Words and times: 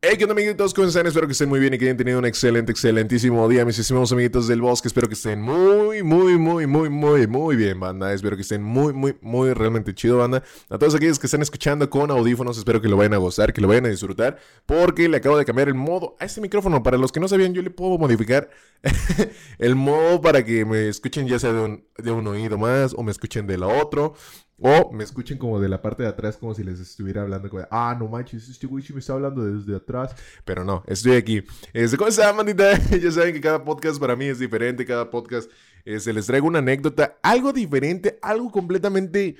Hey, 0.00 0.14
¿qué 0.16 0.26
onda 0.26 0.34
amiguitos? 0.34 0.74
¿Cómo 0.74 0.86
están? 0.86 1.08
Espero 1.08 1.26
que 1.26 1.32
estén 1.32 1.48
muy 1.48 1.58
bien 1.58 1.74
y 1.74 1.78
que 1.78 1.86
hayan 1.86 1.96
tenido 1.96 2.20
un 2.20 2.24
excelente, 2.24 2.70
excelentísimo 2.70 3.48
día, 3.48 3.64
mis 3.64 3.80
estimados 3.80 4.12
amiguitos 4.12 4.46
del 4.46 4.60
bosque. 4.60 4.86
Espero 4.86 5.08
que 5.08 5.14
estén 5.14 5.42
muy, 5.42 6.04
muy, 6.04 6.38
muy, 6.38 6.68
muy, 6.68 6.88
muy, 6.88 7.26
muy 7.26 7.56
bien, 7.56 7.80
banda. 7.80 8.12
Espero 8.12 8.36
que 8.36 8.42
estén 8.42 8.62
muy, 8.62 8.92
muy, 8.92 9.16
muy 9.22 9.52
realmente 9.54 9.92
chido, 9.96 10.18
banda. 10.18 10.44
A 10.70 10.78
todos 10.78 10.94
aquellos 10.94 11.18
que 11.18 11.26
están 11.26 11.42
escuchando 11.42 11.90
con 11.90 12.12
audífonos, 12.12 12.56
espero 12.56 12.80
que 12.80 12.86
lo 12.86 12.96
vayan 12.96 13.14
a 13.14 13.16
gozar, 13.16 13.52
que 13.52 13.60
lo 13.60 13.66
vayan 13.66 13.86
a 13.86 13.88
disfrutar, 13.88 14.38
porque 14.66 15.08
le 15.08 15.16
acabo 15.16 15.36
de 15.36 15.44
cambiar 15.44 15.66
el 15.66 15.74
modo 15.74 16.14
a 16.20 16.26
este 16.26 16.40
micrófono. 16.40 16.80
Para 16.80 16.96
los 16.96 17.10
que 17.10 17.18
no 17.18 17.26
sabían, 17.26 17.52
yo 17.52 17.60
le 17.60 17.70
puedo 17.70 17.98
modificar 17.98 18.50
el 19.58 19.74
modo 19.74 20.20
para 20.20 20.44
que 20.44 20.64
me 20.64 20.88
escuchen 20.88 21.26
ya 21.26 21.40
sea 21.40 21.52
de 21.52 21.60
un, 21.60 21.84
de 21.96 22.12
un 22.12 22.24
oído 22.28 22.56
más 22.56 22.94
o 22.94 23.02
me 23.02 23.10
escuchen 23.10 23.48
de 23.48 23.58
la 23.58 23.66
otro. 23.66 24.14
O 24.60 24.90
me 24.92 25.04
escuchen 25.04 25.38
como 25.38 25.60
de 25.60 25.68
la 25.68 25.80
parte 25.80 26.02
de 26.02 26.08
atrás, 26.08 26.36
como 26.36 26.52
si 26.54 26.64
les 26.64 26.80
estuviera 26.80 27.22
hablando. 27.22 27.48
Ah, 27.70 27.96
no 27.98 28.08
manches, 28.08 28.48
este 28.48 28.66
güey 28.66 28.84
me 28.92 28.98
está 28.98 29.12
hablando 29.12 29.44
desde 29.44 29.76
atrás. 29.76 30.16
Pero 30.44 30.64
no, 30.64 30.82
estoy 30.86 31.12
aquí. 31.12 31.44
Este, 31.72 31.96
¿Cómo 31.96 32.08
están, 32.08 32.36
mandita? 32.36 32.76
ya 32.98 33.12
saben 33.12 33.34
que 33.34 33.40
cada 33.40 33.64
podcast 33.64 34.00
para 34.00 34.16
mí 34.16 34.24
es 34.24 34.40
diferente. 34.40 34.84
Cada 34.84 35.10
podcast 35.10 35.48
se 35.84 36.12
les 36.12 36.26
traigo 36.26 36.46
una 36.46 36.58
anécdota, 36.58 37.18
algo 37.22 37.52
diferente, 37.52 38.18
algo 38.20 38.50
completamente. 38.50 39.36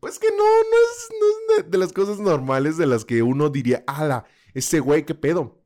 Pues 0.00 0.18
que 0.18 0.28
no, 0.30 0.36
no 0.36 1.58
es, 1.58 1.70
de 1.70 1.78
las 1.78 1.92
cosas 1.92 2.20
normales 2.20 2.76
de 2.76 2.86
las 2.86 3.04
que 3.04 3.22
uno 3.22 3.50
diría, 3.50 3.82
ala, 3.86 4.24
ese 4.54 4.78
güey, 4.78 5.04
qué 5.04 5.14
pedo. 5.14 5.58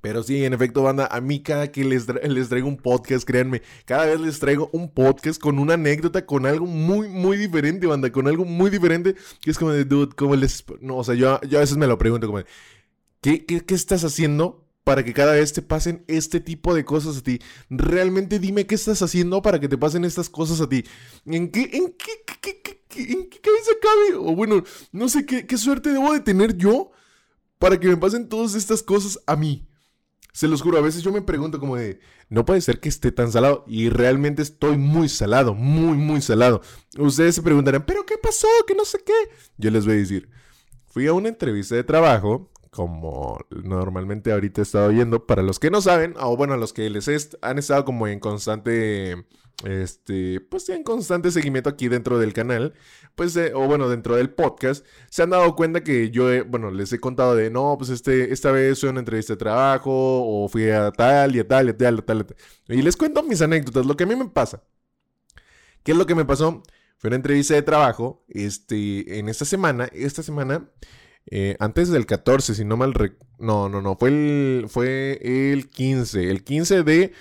Pero 0.00 0.22
sí, 0.22 0.44
en 0.44 0.54
efecto, 0.54 0.82
banda, 0.82 1.06
a 1.10 1.20
mí 1.20 1.42
cada 1.42 1.70
que 1.70 1.84
les, 1.84 2.06
les 2.08 2.48
traigo 2.48 2.68
un 2.68 2.76
podcast, 2.76 3.24
créanme, 3.26 3.62
cada 3.84 4.06
vez 4.06 4.20
les 4.20 4.38
traigo 4.38 4.70
un 4.72 4.90
podcast 4.90 5.40
con 5.40 5.58
una 5.58 5.74
anécdota, 5.74 6.24
con 6.24 6.46
algo 6.46 6.66
muy, 6.66 7.08
muy 7.08 7.36
diferente, 7.36 7.86
banda, 7.86 8.10
con 8.10 8.26
algo 8.26 8.44
muy 8.44 8.70
diferente, 8.70 9.14
que 9.42 9.50
es 9.50 9.58
como 9.58 9.72
de, 9.72 9.84
dude, 9.84 10.14
¿cómo 10.16 10.36
les...? 10.36 10.64
No, 10.80 10.96
o 10.96 11.04
sea, 11.04 11.14
yo, 11.14 11.40
yo 11.42 11.58
a 11.58 11.60
veces 11.60 11.76
me 11.76 11.86
lo 11.86 11.98
pregunto 11.98 12.26
como 12.26 12.38
de, 12.38 12.46
¿qué, 13.20 13.44
qué, 13.44 13.60
qué 13.60 13.74
estás 13.74 14.04
haciendo 14.04 14.66
para 14.84 15.04
que 15.04 15.12
cada 15.12 15.34
vez 15.34 15.52
te 15.52 15.62
pasen 15.62 16.04
este 16.08 16.40
tipo 16.40 16.74
de 16.74 16.84
cosas 16.84 17.18
a 17.18 17.22
ti. 17.22 17.38
Realmente 17.68 18.38
dime 18.38 18.66
qué 18.66 18.74
estás 18.74 19.02
haciendo 19.02 19.42
para 19.42 19.60
que 19.60 19.68
te 19.68 19.78
pasen 19.78 20.04
estas 20.04 20.28
cosas 20.30 20.60
a 20.60 20.68
ti. 20.68 20.84
¿En 21.26 21.50
qué, 21.50 21.68
en 21.72 21.94
qué, 21.96 22.10
qué, 22.40 22.60
qué, 22.88 23.02
en 23.02 23.28
qué 23.28 23.40
cabeza 23.40 23.70
cabe? 23.80 24.16
O 24.16 24.34
bueno, 24.34 24.64
no 24.92 25.08
sé 25.08 25.26
qué, 25.26 25.46
qué 25.46 25.58
suerte 25.58 25.92
debo 25.92 26.12
de 26.12 26.20
tener 26.20 26.56
yo 26.56 26.90
para 27.58 27.78
que 27.78 27.88
me 27.88 27.96
pasen 27.96 28.28
todas 28.28 28.54
estas 28.54 28.82
cosas 28.82 29.20
a 29.26 29.36
mí. 29.36 29.69
Se 30.32 30.48
los 30.48 30.62
juro, 30.62 30.78
a 30.78 30.82
veces 30.82 31.02
yo 31.02 31.12
me 31.12 31.22
pregunto 31.22 31.58
como 31.58 31.76
de, 31.76 32.00
no 32.28 32.44
puede 32.44 32.60
ser 32.60 32.80
que 32.80 32.88
esté 32.88 33.12
tan 33.12 33.32
salado. 33.32 33.64
Y 33.66 33.88
realmente 33.88 34.42
estoy 34.42 34.76
muy 34.76 35.08
salado, 35.08 35.54
muy, 35.54 35.96
muy 35.96 36.20
salado. 36.22 36.62
Ustedes 36.98 37.34
se 37.34 37.42
preguntarán, 37.42 37.84
¿pero 37.84 38.06
qué 38.06 38.16
pasó? 38.18 38.48
Que 38.66 38.74
no 38.74 38.84
sé 38.84 39.02
qué. 39.04 39.30
Yo 39.58 39.70
les 39.70 39.84
voy 39.84 39.94
a 39.94 39.98
decir, 39.98 40.30
fui 40.86 41.06
a 41.06 41.12
una 41.12 41.28
entrevista 41.28 41.74
de 41.74 41.84
trabajo, 41.84 42.50
como 42.70 43.38
normalmente 43.50 44.32
ahorita 44.32 44.60
he 44.60 44.64
estado 44.64 44.92
yendo. 44.92 45.26
Para 45.26 45.42
los 45.42 45.58
que 45.58 45.70
no 45.70 45.80
saben, 45.80 46.14
o 46.18 46.36
bueno, 46.36 46.54
a 46.54 46.58
los 46.58 46.72
que 46.72 46.88
les 46.90 47.08
han 47.42 47.58
estado 47.58 47.84
como 47.84 48.06
en 48.06 48.20
constante 48.20 49.26
este, 49.64 50.40
pues 50.40 50.68
en 50.70 50.82
constante 50.82 51.30
seguimiento 51.30 51.68
aquí 51.70 51.88
dentro 51.88 52.18
del 52.18 52.32
canal, 52.32 52.74
pues, 53.14 53.36
eh, 53.36 53.52
o 53.54 53.66
bueno, 53.66 53.88
dentro 53.88 54.16
del 54.16 54.30
podcast, 54.30 54.86
se 55.10 55.22
han 55.22 55.30
dado 55.30 55.54
cuenta 55.54 55.84
que 55.84 56.10
yo, 56.10 56.44
bueno, 56.46 56.70
les 56.70 56.92
he 56.92 57.00
contado 57.00 57.34
de, 57.36 57.50
no, 57.50 57.76
pues 57.78 57.90
este, 57.90 58.32
esta 58.32 58.50
vez 58.52 58.80
fui 58.80 58.88
a 58.88 58.92
una 58.92 59.00
entrevista 59.00 59.34
de 59.34 59.38
trabajo, 59.38 59.90
o 59.92 60.48
fui 60.48 60.70
a 60.70 60.90
tal 60.92 61.36
y 61.36 61.40
a 61.40 61.48
tal 61.48 61.66
y 61.66 61.70
a 61.70 61.76
tal 61.76 61.96
y 61.96 61.98
a 61.98 62.02
tal. 62.02 62.26
Y, 62.68 62.82
les 62.82 62.96
cuento 62.96 63.22
mis 63.22 63.42
anécdotas, 63.42 63.86
lo 63.86 63.96
que 63.96 64.04
a 64.04 64.06
mí 64.06 64.16
me 64.16 64.28
pasa. 64.28 64.62
¿Qué 65.82 65.92
es 65.92 65.98
lo 65.98 66.06
que 66.06 66.14
me 66.14 66.24
pasó? 66.24 66.62
Fue 66.98 67.08
una 67.08 67.16
entrevista 67.16 67.54
de 67.54 67.62
trabajo, 67.62 68.24
este, 68.28 69.18
en 69.18 69.28
esta 69.28 69.44
semana, 69.44 69.88
esta 69.92 70.22
semana, 70.22 70.70
eh, 71.30 71.56
antes 71.60 71.88
del 71.90 72.06
14, 72.06 72.54
si 72.54 72.64
no 72.64 72.76
mal, 72.76 72.92
no, 73.38 73.68
no, 73.68 73.80
no, 73.82 73.96
fue 73.96 74.10
el, 74.10 74.66
fue 74.68 75.18
el 75.22 75.70
15, 75.70 76.30
el 76.30 76.44
15 76.44 76.82
de 76.82 77.12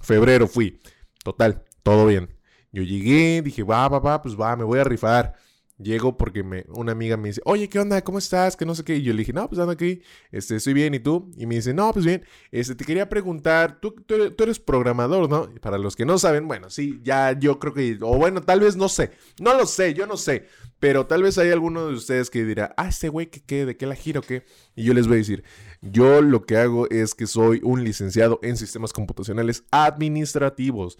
febrero 0.00 0.48
fui, 0.48 0.80
total 1.24 1.67
todo 1.88 2.04
bien. 2.04 2.28
Yo 2.70 2.82
llegué, 2.82 3.40
dije, 3.40 3.62
va, 3.62 3.88
va, 3.88 3.98
va, 3.98 4.20
pues 4.20 4.38
va, 4.38 4.54
me 4.56 4.64
voy 4.64 4.78
a 4.78 4.84
rifar. 4.84 5.34
Llego 5.78 6.18
porque 6.18 6.42
me, 6.42 6.66
una 6.68 6.92
amiga 6.92 7.16
me 7.16 7.28
dice, 7.28 7.40
oye, 7.46 7.66
¿qué 7.66 7.78
onda? 7.78 8.02
¿Cómo 8.02 8.18
estás? 8.18 8.58
Que 8.58 8.66
no 8.66 8.74
sé 8.74 8.84
qué. 8.84 8.96
Y 8.96 9.02
yo 9.02 9.14
le 9.14 9.20
dije, 9.20 9.32
no, 9.32 9.48
pues 9.48 9.58
ando 9.58 9.72
aquí, 9.72 10.02
este, 10.30 10.56
estoy 10.56 10.74
bien, 10.74 10.92
¿y 10.92 10.98
tú? 10.98 11.30
Y 11.38 11.46
me 11.46 11.54
dice, 11.54 11.72
no, 11.72 11.90
pues 11.94 12.04
bien, 12.04 12.26
este, 12.50 12.74
te 12.74 12.84
quería 12.84 13.08
preguntar, 13.08 13.80
tú, 13.80 13.92
tú, 13.92 14.14
eres 14.42 14.58
programador, 14.58 15.30
¿no? 15.30 15.48
para 15.62 15.78
los 15.78 15.96
que 15.96 16.04
no 16.04 16.18
saben, 16.18 16.46
bueno, 16.46 16.68
sí, 16.68 17.00
ya 17.02 17.38
yo 17.38 17.58
creo 17.58 17.72
que, 17.72 17.96
o 18.02 18.18
bueno, 18.18 18.42
tal 18.42 18.60
vez 18.60 18.76
no 18.76 18.90
sé, 18.90 19.12
no 19.40 19.54
lo 19.54 19.64
sé, 19.64 19.94
yo 19.94 20.06
no 20.06 20.18
sé, 20.18 20.46
pero 20.80 21.06
tal 21.06 21.22
vez 21.22 21.38
hay 21.38 21.50
alguno 21.50 21.86
de 21.86 21.94
ustedes 21.94 22.28
que 22.28 22.44
dirá, 22.44 22.74
ah, 22.76 22.88
este 22.88 23.08
güey, 23.08 23.28
¿qué, 23.30 23.64
de 23.64 23.76
qué 23.76 23.86
la 23.86 23.94
giro, 23.94 24.20
qué? 24.20 24.44
Y 24.76 24.84
yo 24.84 24.92
les 24.92 25.06
voy 25.06 25.14
a 25.14 25.18
decir, 25.18 25.42
yo 25.80 26.20
lo 26.20 26.44
que 26.44 26.56
hago 26.56 26.88
es 26.90 27.14
que 27.14 27.26
soy 27.26 27.60
un 27.62 27.82
licenciado 27.82 28.40
en 28.42 28.56
sistemas 28.56 28.92
computacionales 28.92 29.64
administrativos. 29.70 30.98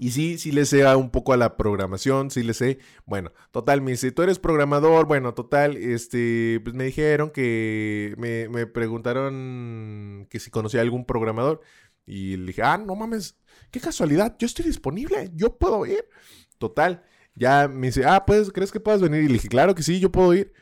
Y 0.00 0.12
sí, 0.12 0.38
sí 0.38 0.50
le 0.50 0.64
sé 0.64 0.86
un 0.96 1.10
poco 1.10 1.34
a 1.34 1.36
la 1.36 1.58
programación, 1.58 2.30
sí 2.30 2.42
le 2.42 2.54
sé. 2.54 2.78
Bueno, 3.04 3.32
total, 3.50 3.82
me 3.82 3.90
dice, 3.90 4.10
tú 4.12 4.22
eres 4.22 4.38
programador. 4.38 5.06
Bueno, 5.06 5.34
total, 5.34 5.76
este, 5.76 6.58
pues 6.64 6.74
me 6.74 6.84
dijeron 6.84 7.28
que 7.30 8.14
me, 8.16 8.48
me 8.48 8.66
preguntaron 8.66 10.26
que 10.30 10.40
si 10.40 10.50
conocía 10.50 10.80
algún 10.80 11.04
programador. 11.04 11.60
Y 12.06 12.38
le 12.38 12.46
dije, 12.46 12.62
ah, 12.62 12.78
no 12.78 12.96
mames, 12.96 13.36
qué 13.70 13.78
casualidad, 13.78 14.36
yo 14.38 14.46
estoy 14.46 14.64
disponible, 14.64 15.30
yo 15.34 15.58
puedo 15.58 15.84
ir. 15.84 16.08
Total, 16.56 17.04
ya 17.34 17.68
me 17.68 17.88
dice, 17.88 18.06
ah, 18.06 18.24
pues, 18.24 18.50
¿crees 18.52 18.72
que 18.72 18.80
puedas 18.80 19.02
venir? 19.02 19.22
Y 19.22 19.26
le 19.26 19.34
dije, 19.34 19.48
claro 19.48 19.74
que 19.74 19.82
sí, 19.82 20.00
yo 20.00 20.10
puedo 20.10 20.32
ir. 20.32 20.54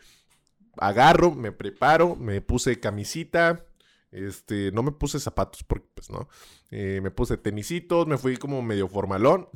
Agarro, 0.78 1.32
me 1.32 1.52
preparo, 1.52 2.16
me 2.16 2.40
puse 2.40 2.80
camisita, 2.80 3.64
este, 4.10 4.72
no 4.72 4.82
me 4.82 4.92
puse 4.92 5.20
zapatos 5.20 5.62
porque, 5.64 5.88
pues, 5.94 6.10
no. 6.10 6.28
Eh, 6.70 7.00
me 7.02 7.10
puse 7.10 7.36
tenisitos, 7.36 8.06
me 8.06 8.18
fui 8.18 8.36
como 8.36 8.62
medio 8.62 8.88
formalón. 8.88 9.48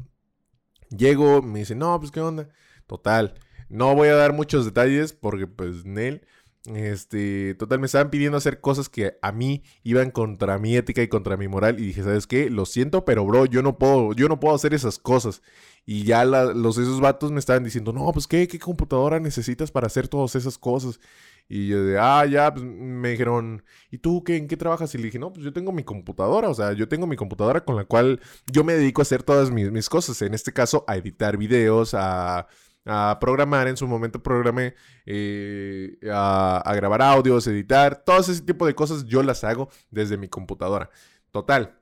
Llego, 0.91 1.43
me 1.43 1.61
dice, 1.61 1.75
no, 1.75 1.99
pues, 1.99 2.11
¿qué 2.11 2.21
onda? 2.21 2.49
Total. 2.87 3.35
No 3.69 3.95
voy 3.95 4.09
a 4.09 4.15
dar 4.15 4.33
muchos 4.33 4.65
detalles 4.65 5.13
porque, 5.13 5.47
pues, 5.47 5.85
Nel. 5.85 6.27
Este, 6.67 7.55
total, 7.55 7.81
me 7.81 7.87
estaban 7.87 8.11
pidiendo 8.11 8.39
hacer 8.39 8.61
cosas 8.61 8.89
que 8.89 9.19
a 9.21 9.33
mí 9.33 9.65
iban 9.83 10.13
contra 10.13 10.59
mi 10.59 10.77
ética 10.77 11.03
y 11.03 11.09
contra 11.09 11.37
mi 11.37 11.49
moral. 11.49 11.81
Y 11.81 11.87
dije, 11.87 12.03
¿sabes 12.05 12.27
qué? 12.27 12.51
Lo 12.51 12.67
siento, 12.67 13.05
pero 13.05 13.25
bro, 13.25 13.47
yo 13.47 13.63
no 13.63 13.79
puedo, 13.79 14.13
yo 14.13 14.29
no 14.29 14.39
puedo 14.39 14.55
hacer 14.55 14.73
esas 14.75 14.99
cosas. 14.99 15.43
Y 15.85 16.05
ya 16.05 16.25
los, 16.25 16.79
esos 16.79 17.01
vatos 17.01 17.33
me 17.33 17.41
estaban 17.41 17.65
diciendo, 17.65 17.93
no, 17.93 18.11
pues, 18.13 18.29
¿qué, 18.29 18.47
¿qué 18.47 18.59
computadora 18.61 19.19
necesitas 19.19 19.73
para 19.73 19.89
hacer 19.89 20.07
todas 20.07 20.37
esas 20.37 20.57
cosas? 20.57 21.01
Y 21.49 21.69
yo 21.69 21.85
de, 21.85 21.99
ah, 21.99 22.25
ya, 22.27 22.53
pues 22.53 22.65
me 22.65 23.11
dijeron, 23.11 23.65
¿y 23.91 23.99
tú 23.99 24.23
qué, 24.25 24.37
en 24.37 24.49
qué 24.49 24.57
trabajas? 24.57 24.95
Y 24.95 24.99
le 24.99 25.05
dije, 25.05 25.19
no, 25.19 25.33
pues 25.33 25.45
yo 25.45 25.53
tengo 25.53 25.73
mi 25.73 25.83
computadora, 25.83 26.49
o 26.49 26.55
sea, 26.55 26.73
yo 26.73 26.89
tengo 26.89 27.07
mi 27.07 27.17
computadora 27.17 27.65
con 27.65 27.77
la 27.77 27.85
cual 27.85 28.21
yo 28.51 28.65
me 28.65 28.75
dedico 28.75 29.01
a 29.01 29.05
hacer 29.05 29.23
todas 29.23 29.51
mis, 29.51 29.89
cosas. 29.89 30.23
En 30.23 30.35
este 30.35 30.53
caso, 30.53 30.85
a 30.87 30.97
editar 30.97 31.37
videos, 31.37 31.95
a, 31.95 32.47
programar, 32.85 33.69
en 33.69 33.77
su 33.77 33.87
momento 33.87 34.23
programé, 34.23 34.75
eh, 35.07 35.99
a, 36.11 36.59
a, 36.65 36.75
grabar 36.75 37.03
audios, 37.03 37.47
editar, 37.47 38.03
todo 38.05 38.21
ese 38.21 38.41
tipo 38.43 38.67
de 38.67 38.75
cosas 38.75 39.05
yo 39.05 39.23
las 39.23 39.45
hago 39.45 39.69
desde 39.91 40.17
mi 40.17 40.29
computadora. 40.29 40.91
Total. 41.31 41.79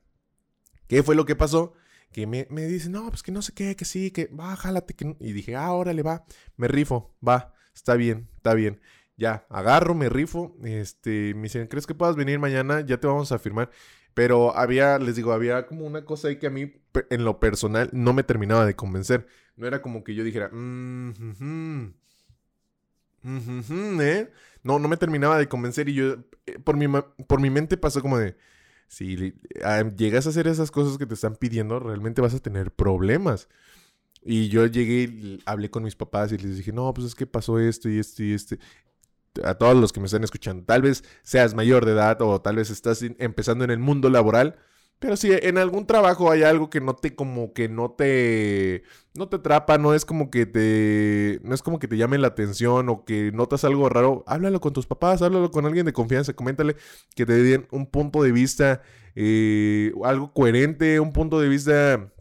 ¿Qué 0.86 1.02
fue 1.02 1.14
lo 1.14 1.24
que 1.24 1.36
pasó? 1.36 1.72
Que 2.12 2.26
me, 2.26 2.46
me 2.50 2.66
dice, 2.66 2.88
no, 2.88 3.08
pues 3.08 3.22
que 3.22 3.32
no 3.32 3.42
sé 3.42 3.52
qué, 3.52 3.76
que 3.76 3.84
sí, 3.84 4.10
que 4.10 4.26
va, 4.26 4.56
jálate. 4.56 4.94
Que... 4.94 5.16
Y 5.20 5.32
dije, 5.32 5.56
ah, 5.56 5.72
órale, 5.72 6.02
va, 6.02 6.24
me 6.56 6.68
rifo, 6.68 7.14
va, 7.26 7.54
está 7.74 7.94
bien, 7.94 8.28
está 8.36 8.54
bien. 8.54 8.80
Ya, 9.16 9.46
agarro, 9.50 9.94
me 9.94 10.08
rifo. 10.08 10.56
Este, 10.64 11.34
me 11.34 11.42
dicen, 11.42 11.66
¿crees 11.68 11.86
que 11.86 11.94
puedas 11.94 12.16
venir 12.16 12.38
mañana? 12.38 12.80
Ya 12.80 12.98
te 12.98 13.06
vamos 13.06 13.32
a 13.32 13.38
firmar. 13.38 13.70
Pero 14.14 14.56
había, 14.56 14.98
les 14.98 15.14
digo, 15.14 15.32
había 15.32 15.66
como 15.66 15.86
una 15.86 16.04
cosa 16.04 16.28
ahí 16.28 16.38
que 16.38 16.46
a 16.46 16.50
mí, 16.50 16.72
en 17.10 17.24
lo 17.24 17.38
personal, 17.38 17.90
no 17.92 18.12
me 18.12 18.22
terminaba 18.22 18.66
de 18.66 18.74
convencer. 18.74 19.26
No 19.56 19.66
era 19.66 19.82
como 19.82 20.04
que 20.04 20.14
yo 20.14 20.24
dijera, 20.24 20.48
mmm, 20.52 21.10
¿eh? 24.00 24.32
No, 24.62 24.78
no 24.78 24.88
me 24.88 24.96
terminaba 24.96 25.38
de 25.38 25.48
convencer 25.48 25.88
y 25.88 25.94
yo, 25.94 26.16
eh, 26.46 26.58
por 26.58 26.76
mi, 26.76 26.86
por 27.26 27.40
mi 27.40 27.50
mente 27.50 27.76
pasó 27.76 28.00
como 28.02 28.18
de, 28.18 28.36
si 28.88 29.34
ah, 29.64 29.84
llegas 29.96 30.26
a 30.26 30.30
hacer 30.30 30.46
esas 30.46 30.70
cosas 30.70 30.98
que 30.98 31.06
te 31.06 31.14
están 31.14 31.36
pidiendo, 31.36 31.78
realmente 31.78 32.20
vas 32.20 32.34
a 32.34 32.40
tener 32.40 32.72
problemas. 32.72 33.48
Y 34.22 34.48
yo 34.48 34.66
llegué, 34.66 35.38
hablé 35.46 35.70
con 35.70 35.82
mis 35.82 35.96
papás 35.96 36.32
y 36.32 36.38
les 36.38 36.56
dije, 36.58 36.72
no, 36.72 36.92
pues 36.92 37.06
es 37.06 37.14
que 37.14 37.26
pasó 37.26 37.58
esto 37.58 37.88
y 37.88 37.98
esto 37.98 38.22
y 38.22 38.32
este 38.32 38.58
a 39.44 39.54
todos 39.54 39.76
los 39.76 39.92
que 39.92 40.00
me 40.00 40.06
están 40.06 40.24
escuchando, 40.24 40.64
tal 40.64 40.82
vez 40.82 41.04
seas 41.22 41.54
mayor 41.54 41.86
de 41.86 41.92
edad 41.92 42.20
o 42.20 42.40
tal 42.40 42.56
vez 42.56 42.68
estás 42.70 43.00
empezando 43.02 43.64
en 43.64 43.70
el 43.70 43.78
mundo 43.78 44.10
laboral, 44.10 44.58
pero 45.00 45.16
si 45.16 45.32
en 45.32 45.58
algún 45.58 45.86
trabajo 45.86 46.30
hay 46.30 46.42
algo 46.42 46.70
que 46.70 46.80
no 46.80 46.94
te 46.94 47.14
como 47.14 47.52
que 47.54 47.68
no 47.68 47.90
te 47.90 48.84
no 49.14 49.28
te 49.28 49.36
atrapa, 49.36 49.78
no 49.78 49.94
es 49.94 50.04
como 50.04 50.30
que 50.30 50.46
te 50.46 51.40
no 51.42 51.54
es 51.54 51.62
como 51.62 51.78
que 51.78 51.88
te 51.88 51.96
llame 51.96 52.18
la 52.18 52.28
atención 52.28 52.88
o 52.90 53.04
que 53.04 53.32
notas 53.32 53.64
algo 53.64 53.88
raro, 53.88 54.22
háblalo 54.26 54.60
con 54.60 54.74
tus 54.74 54.86
papás, 54.86 55.22
háblalo 55.22 55.50
con 55.50 55.66
alguien 55.66 55.86
de 55.86 55.94
confianza, 55.94 56.34
coméntale 56.34 56.76
que 57.16 57.26
te 57.26 57.32
den 57.42 57.66
un 57.72 57.86
punto 57.86 58.22
de 58.22 58.32
vista 58.32 58.82
eh, 59.16 59.92
algo 60.04 60.32
coherente, 60.34 61.00
un 61.00 61.12
punto 61.12 61.40
de 61.40 61.48
vista 61.48 62.12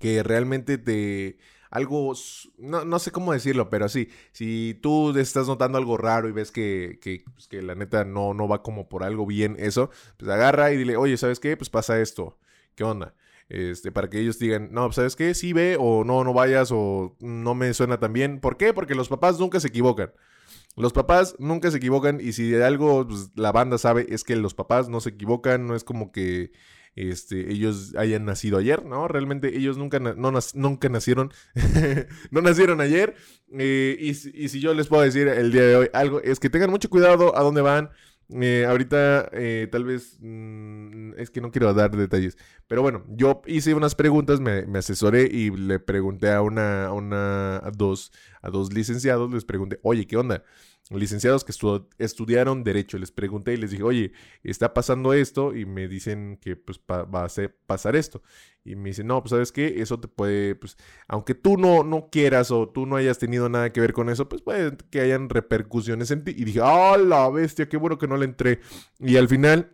que 0.00 0.22
realmente 0.22 0.78
te 0.78 1.38
algo, 1.70 2.14
no, 2.58 2.84
no, 2.84 2.98
sé 2.98 3.10
cómo 3.10 3.32
decirlo, 3.32 3.70
pero 3.70 3.88
sí, 3.88 4.08
si 4.32 4.78
tú 4.82 5.16
estás 5.18 5.46
notando 5.46 5.78
algo 5.78 5.96
raro 5.96 6.28
y 6.28 6.32
ves 6.32 6.50
que, 6.50 6.98
pues, 7.34 7.48
que 7.48 7.62
la 7.62 7.74
neta 7.74 8.04
no, 8.04 8.34
no 8.34 8.48
va 8.48 8.62
como 8.62 8.88
por 8.88 9.04
algo 9.04 9.26
bien 9.26 9.56
eso, 9.58 9.90
pues 10.16 10.30
agarra 10.30 10.72
y 10.72 10.76
dile, 10.76 10.96
oye, 10.96 11.16
¿sabes 11.16 11.40
qué? 11.40 11.56
Pues 11.56 11.70
pasa 11.70 12.00
esto, 12.00 12.38
¿qué 12.74 12.84
onda? 12.84 13.14
Este, 13.48 13.90
para 13.90 14.10
que 14.10 14.20
ellos 14.20 14.38
digan, 14.38 14.68
no, 14.72 14.92
¿sabes 14.92 15.16
qué? 15.16 15.34
Sí 15.34 15.52
ve 15.52 15.76
o 15.80 16.04
no, 16.04 16.22
no 16.22 16.34
vayas 16.34 16.70
o 16.70 17.16
no 17.20 17.54
me 17.54 17.72
suena 17.72 17.98
tan 17.98 18.12
bien. 18.12 18.40
¿Por 18.40 18.58
qué? 18.58 18.74
Porque 18.74 18.94
los 18.94 19.08
papás 19.08 19.38
nunca 19.40 19.58
se 19.58 19.68
equivocan. 19.68 20.12
Los 20.76 20.92
papás 20.92 21.34
nunca 21.38 21.70
se 21.70 21.78
equivocan 21.78 22.20
y 22.20 22.32
si 22.32 22.50
de 22.50 22.64
algo 22.64 23.06
pues, 23.06 23.30
la 23.34 23.50
banda 23.50 23.78
sabe 23.78 24.06
es 24.10 24.22
que 24.22 24.36
los 24.36 24.54
papás 24.54 24.88
no 24.88 25.00
se 25.00 25.10
equivocan, 25.10 25.66
no 25.66 25.74
es 25.74 25.82
como 25.82 26.12
que 26.12 26.52
este, 26.98 27.52
ellos 27.52 27.94
hayan 27.96 28.24
nacido 28.24 28.58
ayer, 28.58 28.84
¿no? 28.84 29.06
Realmente 29.06 29.56
ellos 29.56 29.78
nunca, 29.78 30.00
no, 30.00 30.32
nunca 30.54 30.88
nacieron, 30.88 31.32
no 32.30 32.40
nacieron 32.40 32.80
ayer. 32.80 33.14
Eh, 33.56 33.96
y, 34.00 34.14
si 34.14 34.60
yo 34.60 34.74
les 34.74 34.88
puedo 34.88 35.02
decir 35.02 35.28
el 35.28 35.52
día 35.52 35.62
de 35.62 35.76
hoy 35.76 35.90
algo, 35.92 36.20
es 36.22 36.40
que 36.40 36.50
tengan 36.50 36.70
mucho 36.70 36.90
cuidado 36.90 37.36
a 37.36 37.42
dónde 37.42 37.62
van, 37.62 37.90
eh, 38.30 38.66
ahorita 38.68 39.30
eh, 39.32 39.68
tal 39.72 39.84
vez 39.84 40.18
mm, 40.20 41.14
es 41.16 41.30
que 41.30 41.40
no 41.40 41.50
quiero 41.50 41.72
dar 41.72 41.96
detalles, 41.96 42.36
pero 42.66 42.82
bueno, 42.82 43.06
yo 43.08 43.40
hice 43.46 43.72
unas 43.72 43.94
preguntas, 43.94 44.38
me, 44.40 44.66
asesoré 44.78 45.22
y 45.32 45.50
le 45.50 45.78
pregunté 45.78 46.30
a 46.30 46.42
una, 46.42 46.86
a 46.86 46.92
una, 46.92 47.62
dos, 47.74 48.12
a 48.42 48.50
dos 48.50 48.72
licenciados, 48.72 49.32
les 49.32 49.46
pregunté, 49.46 49.78
oye, 49.82 50.06
¿qué 50.06 50.18
onda? 50.18 50.44
Licenciados 50.90 51.44
que 51.44 51.52
estudiaron 51.98 52.64
derecho. 52.64 52.98
Les 52.98 53.12
pregunté 53.12 53.54
y 53.54 53.56
les 53.56 53.70
dije, 53.70 53.82
oye, 53.82 54.12
está 54.42 54.72
pasando 54.72 55.12
esto 55.12 55.54
y 55.54 55.66
me 55.66 55.88
dicen 55.88 56.38
que 56.40 56.56
pues 56.56 56.80
va 56.80 57.24
a 57.24 57.28
pasar 57.66 57.96
esto. 57.96 58.22
Y 58.64 58.76
me 58.76 58.90
dicen, 58.90 59.06
no, 59.06 59.22
pues 59.22 59.30
sabes 59.30 59.52
qué, 59.52 59.80
eso 59.80 59.98
te 59.98 60.08
puede, 60.08 60.54
pues, 60.54 60.76
aunque 61.06 61.34
tú 61.34 61.56
no, 61.56 61.84
no 61.84 62.08
quieras 62.10 62.50
o 62.50 62.68
tú 62.68 62.86
no 62.86 62.96
hayas 62.96 63.18
tenido 63.18 63.48
nada 63.48 63.72
que 63.72 63.80
ver 63.80 63.92
con 63.92 64.10
eso, 64.10 64.28
pues 64.28 64.42
puede 64.42 64.76
que 64.90 65.00
hayan 65.00 65.28
repercusiones 65.30 66.10
en 66.10 66.24
ti. 66.24 66.34
Y 66.36 66.44
dije, 66.44 66.60
ah, 66.62 66.96
la 66.98 67.30
bestia, 67.30 67.68
qué 67.68 67.76
bueno 67.76 67.98
que 67.98 68.08
no 68.08 68.16
le 68.16 68.26
entré. 68.26 68.60
Y 68.98 69.16
al 69.16 69.28
final, 69.28 69.72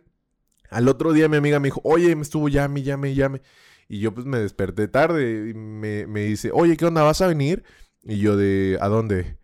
al 0.69 0.87
otro 0.87 1.13
día 1.13 1.27
mi 1.27 1.37
amiga 1.37 1.59
me 1.59 1.67
dijo, 1.67 1.81
oye, 1.83 2.15
me 2.15 2.21
estuvo 2.21 2.47
llame, 2.49 2.83
llame, 2.83 3.13
llame. 3.15 3.41
Y 3.87 3.99
yo 3.99 4.13
pues 4.13 4.25
me 4.25 4.39
desperté 4.39 4.87
tarde 4.87 5.49
y 5.49 5.53
me, 5.53 6.07
me 6.07 6.21
dice, 6.21 6.51
oye, 6.53 6.77
¿qué 6.77 6.85
onda? 6.85 7.03
¿Vas 7.03 7.21
a 7.21 7.27
venir? 7.27 7.63
Y 8.03 8.19
yo 8.19 8.37
de, 8.37 8.77
¿a 8.81 8.87
dónde? 8.87 9.37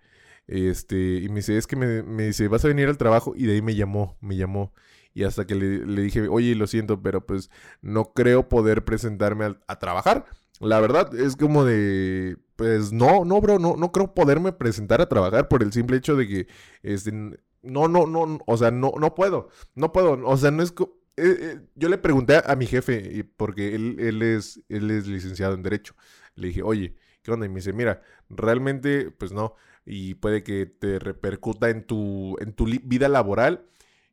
Este, 0.52 1.20
y 1.24 1.30
me 1.30 1.36
dice, 1.36 1.58
es 1.58 1.66
que 1.66 1.78
me, 1.78 2.04
me, 2.04 2.24
dice, 2.28 2.50
vas 2.50 2.66
a 2.66 2.68
venir 2.68 2.90
al 2.90 2.98
trabajo. 2.98 3.34
Y 3.38 3.46
de 3.46 3.54
ahí 3.54 3.62
me 3.62 3.74
llamó, 3.74 4.18
me 4.20 4.36
llamó. 4.36 4.74
Y 5.14 5.24
hasta 5.24 5.48
que 5.48 5.56
le, 5.56 5.86
le 5.86 6.02
dije, 6.02 6.28
oye, 6.28 6.56
lo 6.56 6.68
siento, 6.68 7.02
pero 7.02 7.26
pues 7.26 7.50
no 7.82 8.12
creo 8.14 8.50
poder 8.50 8.84
presentarme 8.84 9.56
a, 9.66 9.80
trabajar. 9.80 10.26
La 10.60 10.82
verdad 10.82 11.16
es 11.16 11.38
como 11.38 11.64
de, 11.64 12.38
pues 12.58 12.92
no, 12.92 13.24
no, 13.24 13.40
bro, 13.40 13.60
no, 13.60 13.78
no 13.78 13.94
creo 13.94 14.14
poderme 14.14 14.52
presentar 14.52 15.00
a 15.00 15.08
trabajar 15.08 15.48
por 15.48 15.64
el 15.64 15.72
simple 15.72 15.98
hecho 15.98 16.18
de 16.18 16.28
que, 16.28 16.48
este, 16.84 17.12
no, 17.14 17.88
no, 17.88 18.06
no, 18.06 18.40
o 18.46 18.58
sea, 18.58 18.72
no, 18.72 18.92
no 19.00 19.16
puedo, 19.16 19.50
no 19.76 19.92
puedo, 19.94 20.22
o 20.28 20.38
sea, 20.38 20.52
no 20.52 20.64
es... 20.64 20.74
Eh, 21.18 21.38
eh, 21.40 21.60
yo 21.76 21.88
le 21.88 21.98
pregunté 21.98 22.42
a, 22.46 22.56
mi 22.56 22.66
jefe, 22.68 23.26
porque 23.38 23.74
él, 23.76 23.98
él, 24.00 24.22
es, 24.22 24.62
él 24.70 24.92
es 24.92 25.08
licenciado 25.08 25.54
en 25.54 25.64
Derecho. 25.64 25.96
Le 26.36 26.48
dije, 26.50 26.62
oye, 26.64 26.96
¿qué 27.22 27.32
onda? 27.32 27.46
Y 27.46 27.50
me 27.50 27.56
dice, 27.56 27.74
mira, 27.74 28.02
realmente, 28.30 29.12
pues 29.12 29.32
no, 29.32 29.56
y 29.86 30.16
puede 30.16 30.44
que 30.44 30.66
te 30.66 31.00
repercuta 31.00 31.70
en 31.70 31.84
tu, 31.84 32.38
en 32.40 32.54
tu 32.54 32.66
vida 32.66 33.10
laboral. 33.10 33.66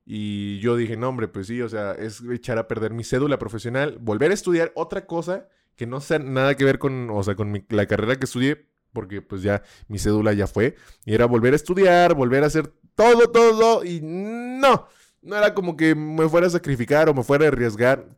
Y 0.05 0.59
yo 0.61 0.76
dije, 0.76 0.97
no, 0.97 1.11
hombre, 1.11 1.29
pues 1.29 1.49
sí, 1.49 1.61
o 1.61 1.69
sea, 1.69 1.93
es 1.93 2.23
echar 2.32 2.59
a 2.59 2.67
perder 2.67 2.94
mi 2.94 3.05
cédula 3.05 3.38
profesional, 3.38 3.99
volver 4.00 4.31
a 4.31 4.35
estudiar 4.35 4.73
otra 4.75 5.06
cosa 5.06 5.49
que 5.76 5.87
no 5.87 6.00
sea 6.00 6.19
nada 6.19 6.56
que 6.56 6.65
ver 6.65 6.79
con, 6.79 7.11
o 7.11 7.23
sea, 7.23 7.37
con 7.37 7.65
la 7.69 7.87
carrera 7.87 8.17
que 8.17 8.25
estudié, 8.25 8.67
porque 8.93 9.23
pues 9.23 9.43
ya 9.43 9.62
mi 9.87 9.99
cédula 9.99 10.32
ya 10.32 10.47
fue, 10.47 10.76
y 11.05 11.15
era 11.15 11.26
volver 11.26 11.53
a 11.53 11.56
estudiar, 11.56 12.15
volver 12.15 12.43
a 12.43 12.47
hacer 12.47 12.73
todo, 12.94 13.31
todo, 13.31 13.85
y 13.85 14.00
no, 14.03 14.88
no 15.23 15.37
era 15.37 15.55
como 15.55 15.76
que 15.76 15.94
me 15.94 16.29
fuera 16.29 16.47
a 16.49 16.50
sacrificar 16.50 17.09
o 17.09 17.15
me 17.15 17.23
fuera 17.23 17.44
a 17.44 17.49
arriesgar. 17.49 18.09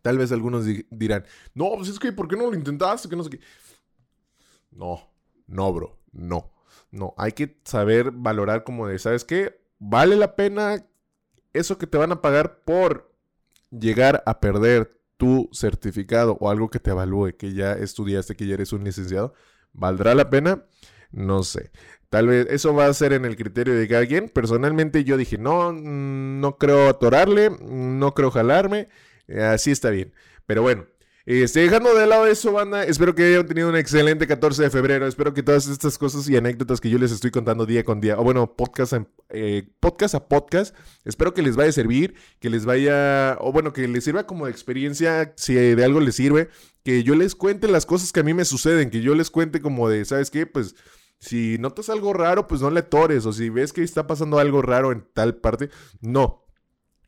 Tal 0.00 0.16
vez 0.16 0.32
algunos 0.32 0.64
dirán, 0.90 1.24
no, 1.54 1.72
pues 1.76 1.88
es 1.88 1.98
que, 1.98 2.12
¿por 2.12 2.28
qué 2.28 2.36
no 2.36 2.50
lo 2.50 2.56
intentaste? 2.56 3.08
Que 3.08 3.16
no 3.16 3.24
sé 3.24 3.30
qué. 3.30 3.40
No, 4.70 5.13
no, 5.46 5.72
bro, 5.72 5.98
no. 6.12 6.52
No, 6.90 7.14
hay 7.16 7.32
que 7.32 7.58
saber 7.64 8.12
valorar 8.12 8.62
como 8.64 8.86
de, 8.86 8.98
¿sabes 8.98 9.24
qué? 9.24 9.60
Vale 9.78 10.16
la 10.16 10.36
pena 10.36 10.86
eso 11.52 11.78
que 11.78 11.86
te 11.86 11.98
van 11.98 12.12
a 12.12 12.22
pagar 12.22 12.60
por 12.64 13.12
llegar 13.70 14.22
a 14.26 14.40
perder 14.40 15.00
tu 15.16 15.48
certificado 15.52 16.36
o 16.40 16.50
algo 16.50 16.70
que 16.70 16.80
te 16.80 16.90
evalúe, 16.90 17.36
que 17.36 17.52
ya 17.52 17.72
estudiaste, 17.72 18.36
que 18.36 18.46
ya 18.46 18.54
eres 18.54 18.72
un 18.72 18.84
licenciado. 18.84 19.34
¿Valdrá 19.72 20.14
la 20.14 20.30
pena? 20.30 20.64
No 21.10 21.42
sé. 21.42 21.70
Tal 22.10 22.28
vez 22.28 22.46
eso 22.50 22.74
va 22.74 22.86
a 22.86 22.94
ser 22.94 23.12
en 23.12 23.24
el 23.24 23.36
criterio 23.36 23.74
de 23.74 23.88
cada 23.88 24.06
quien. 24.06 24.28
Personalmente 24.28 25.04
yo 25.04 25.16
dije, 25.16 25.38
no, 25.38 25.72
mm, 25.72 26.40
no 26.40 26.58
creo 26.58 26.88
atorarle, 26.88 27.50
no 27.60 28.14
creo 28.14 28.30
jalarme. 28.30 28.88
Así 29.52 29.70
está 29.70 29.90
bien. 29.90 30.12
Pero 30.46 30.62
bueno, 30.62 30.86
este, 31.26 31.60
dejando 31.60 31.94
de 31.94 32.06
lado 32.06 32.26
eso, 32.26 32.52
banda, 32.52 32.84
espero 32.84 33.14
que 33.14 33.24
hayan 33.24 33.46
tenido 33.46 33.70
un 33.70 33.76
excelente 33.76 34.26
14 34.26 34.64
de 34.64 34.70
febrero. 34.70 35.06
Espero 35.06 35.32
que 35.32 35.42
todas 35.42 35.66
estas 35.68 35.96
cosas 35.96 36.28
y 36.28 36.36
anécdotas 36.36 36.80
que 36.80 36.90
yo 36.90 36.98
les 36.98 37.12
estoy 37.12 37.30
contando 37.30 37.64
día 37.64 37.82
con 37.82 38.00
día, 38.00 38.18
o 38.18 38.24
bueno, 38.24 38.54
podcast, 38.54 38.92
eh, 39.30 39.68
podcast 39.80 40.14
a 40.14 40.28
podcast, 40.28 40.76
espero 41.04 41.32
que 41.32 41.42
les 41.42 41.56
vaya 41.56 41.70
a 41.70 41.72
servir, 41.72 42.14
que 42.40 42.50
les 42.50 42.66
vaya, 42.66 43.38
o 43.40 43.52
bueno, 43.52 43.72
que 43.72 43.88
les 43.88 44.04
sirva 44.04 44.26
como 44.26 44.48
experiencia, 44.48 45.32
si 45.36 45.54
de 45.54 45.84
algo 45.84 46.00
les 46.00 46.16
sirve, 46.16 46.50
que 46.84 47.02
yo 47.02 47.14
les 47.14 47.34
cuente 47.34 47.68
las 47.68 47.86
cosas 47.86 48.12
que 48.12 48.20
a 48.20 48.24
mí 48.24 48.34
me 48.34 48.44
suceden, 48.44 48.90
que 48.90 49.00
yo 49.00 49.14
les 49.14 49.30
cuente 49.30 49.62
como 49.62 49.88
de, 49.88 50.04
¿sabes 50.04 50.30
qué? 50.30 50.46
Pues 50.46 50.76
si 51.20 51.56
notas 51.58 51.88
algo 51.88 52.12
raro, 52.12 52.46
pues 52.46 52.60
no 52.60 52.70
le 52.70 52.82
tores, 52.82 53.24
o 53.24 53.32
si 53.32 53.48
ves 53.48 53.72
que 53.72 53.82
está 53.82 54.06
pasando 54.06 54.38
algo 54.38 54.60
raro 54.60 54.92
en 54.92 55.06
tal 55.14 55.36
parte, 55.36 55.70
no. 56.02 56.44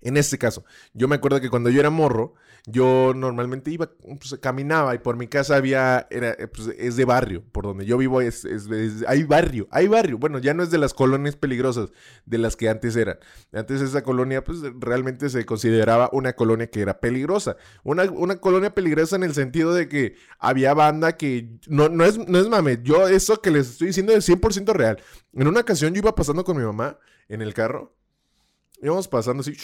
En 0.00 0.16
este 0.16 0.38
caso, 0.38 0.64
yo 0.94 1.08
me 1.08 1.16
acuerdo 1.16 1.40
que 1.40 1.50
cuando 1.50 1.68
yo 1.68 1.80
era 1.80 1.90
morro, 1.90 2.34
yo 2.68 3.12
normalmente 3.14 3.70
iba, 3.70 3.88
pues, 4.18 4.36
caminaba 4.40 4.92
y 4.92 4.98
por 4.98 5.16
mi 5.16 5.28
casa 5.28 5.54
había, 5.54 6.08
era, 6.10 6.30
eh, 6.32 6.48
pues, 6.48 6.66
es 6.76 6.96
de 6.96 7.04
barrio, 7.04 7.44
por 7.52 7.64
donde 7.64 7.86
yo 7.86 7.96
vivo 7.96 8.20
es, 8.20 8.44
hay 9.06 9.22
barrio, 9.22 9.68
hay 9.70 9.86
barrio. 9.86 10.18
Bueno, 10.18 10.40
ya 10.40 10.52
no 10.52 10.64
es 10.64 10.72
de 10.72 10.78
las 10.78 10.92
colonias 10.92 11.36
peligrosas 11.36 11.90
de 12.24 12.38
las 12.38 12.56
que 12.56 12.68
antes 12.68 12.96
eran. 12.96 13.18
Antes 13.52 13.80
esa 13.80 14.02
colonia, 14.02 14.42
pues 14.42 14.58
realmente 14.80 15.30
se 15.30 15.46
consideraba 15.46 16.10
una 16.12 16.32
colonia 16.32 16.68
que 16.68 16.80
era 16.80 16.98
peligrosa. 16.98 17.56
Una, 17.84 18.02
una 18.10 18.40
colonia 18.40 18.74
peligrosa 18.74 19.14
en 19.14 19.22
el 19.22 19.34
sentido 19.34 19.72
de 19.72 19.88
que 19.88 20.16
había 20.40 20.74
banda 20.74 21.16
que, 21.16 21.48
no, 21.68 21.88
no, 21.88 22.04
es, 22.04 22.18
no 22.18 22.36
es 22.36 22.48
mame, 22.48 22.80
yo 22.82 23.06
eso 23.06 23.40
que 23.40 23.52
les 23.52 23.70
estoy 23.70 23.88
diciendo 23.88 24.12
es 24.12 24.28
100% 24.28 24.72
real. 24.72 24.98
En 25.32 25.46
una 25.46 25.60
ocasión 25.60 25.94
yo 25.94 25.98
iba 25.98 26.16
pasando 26.16 26.42
con 26.42 26.56
mi 26.56 26.64
mamá 26.64 26.98
en 27.28 27.42
el 27.42 27.54
carro, 27.54 27.94
íbamos 28.82 29.06
pasando 29.06 29.42
así, 29.42 29.54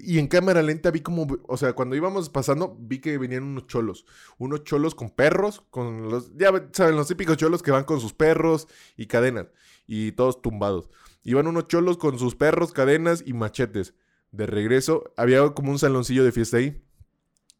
y 0.00 0.18
en 0.18 0.26
cámara 0.26 0.62
lenta 0.62 0.90
vi 0.90 1.00
como, 1.00 1.26
o 1.46 1.56
sea, 1.56 1.72
cuando 1.72 1.96
íbamos 1.96 2.28
pasando, 2.28 2.76
vi 2.78 3.00
que 3.00 3.18
venían 3.18 3.44
unos 3.44 3.66
cholos. 3.66 4.04
Unos 4.38 4.64
cholos 4.64 4.94
con 4.94 5.10
perros, 5.10 5.62
con 5.70 6.08
los, 6.10 6.36
ya 6.36 6.50
saben, 6.72 6.96
los 6.96 7.08
típicos 7.08 7.36
cholos 7.36 7.62
que 7.62 7.70
van 7.70 7.84
con 7.84 8.00
sus 8.00 8.12
perros 8.12 8.68
y 8.96 9.06
cadenas. 9.06 9.46
Y 9.86 10.12
todos 10.12 10.42
tumbados. 10.42 10.90
Iban 11.22 11.46
unos 11.46 11.68
cholos 11.68 11.96
con 11.98 12.18
sus 12.18 12.34
perros, 12.34 12.72
cadenas 12.72 13.22
y 13.26 13.32
machetes. 13.32 13.94
De 14.32 14.46
regreso, 14.46 15.12
había 15.16 15.48
como 15.50 15.70
un 15.70 15.78
saloncillo 15.78 16.24
de 16.24 16.32
fiesta 16.32 16.58
ahí. 16.58 16.82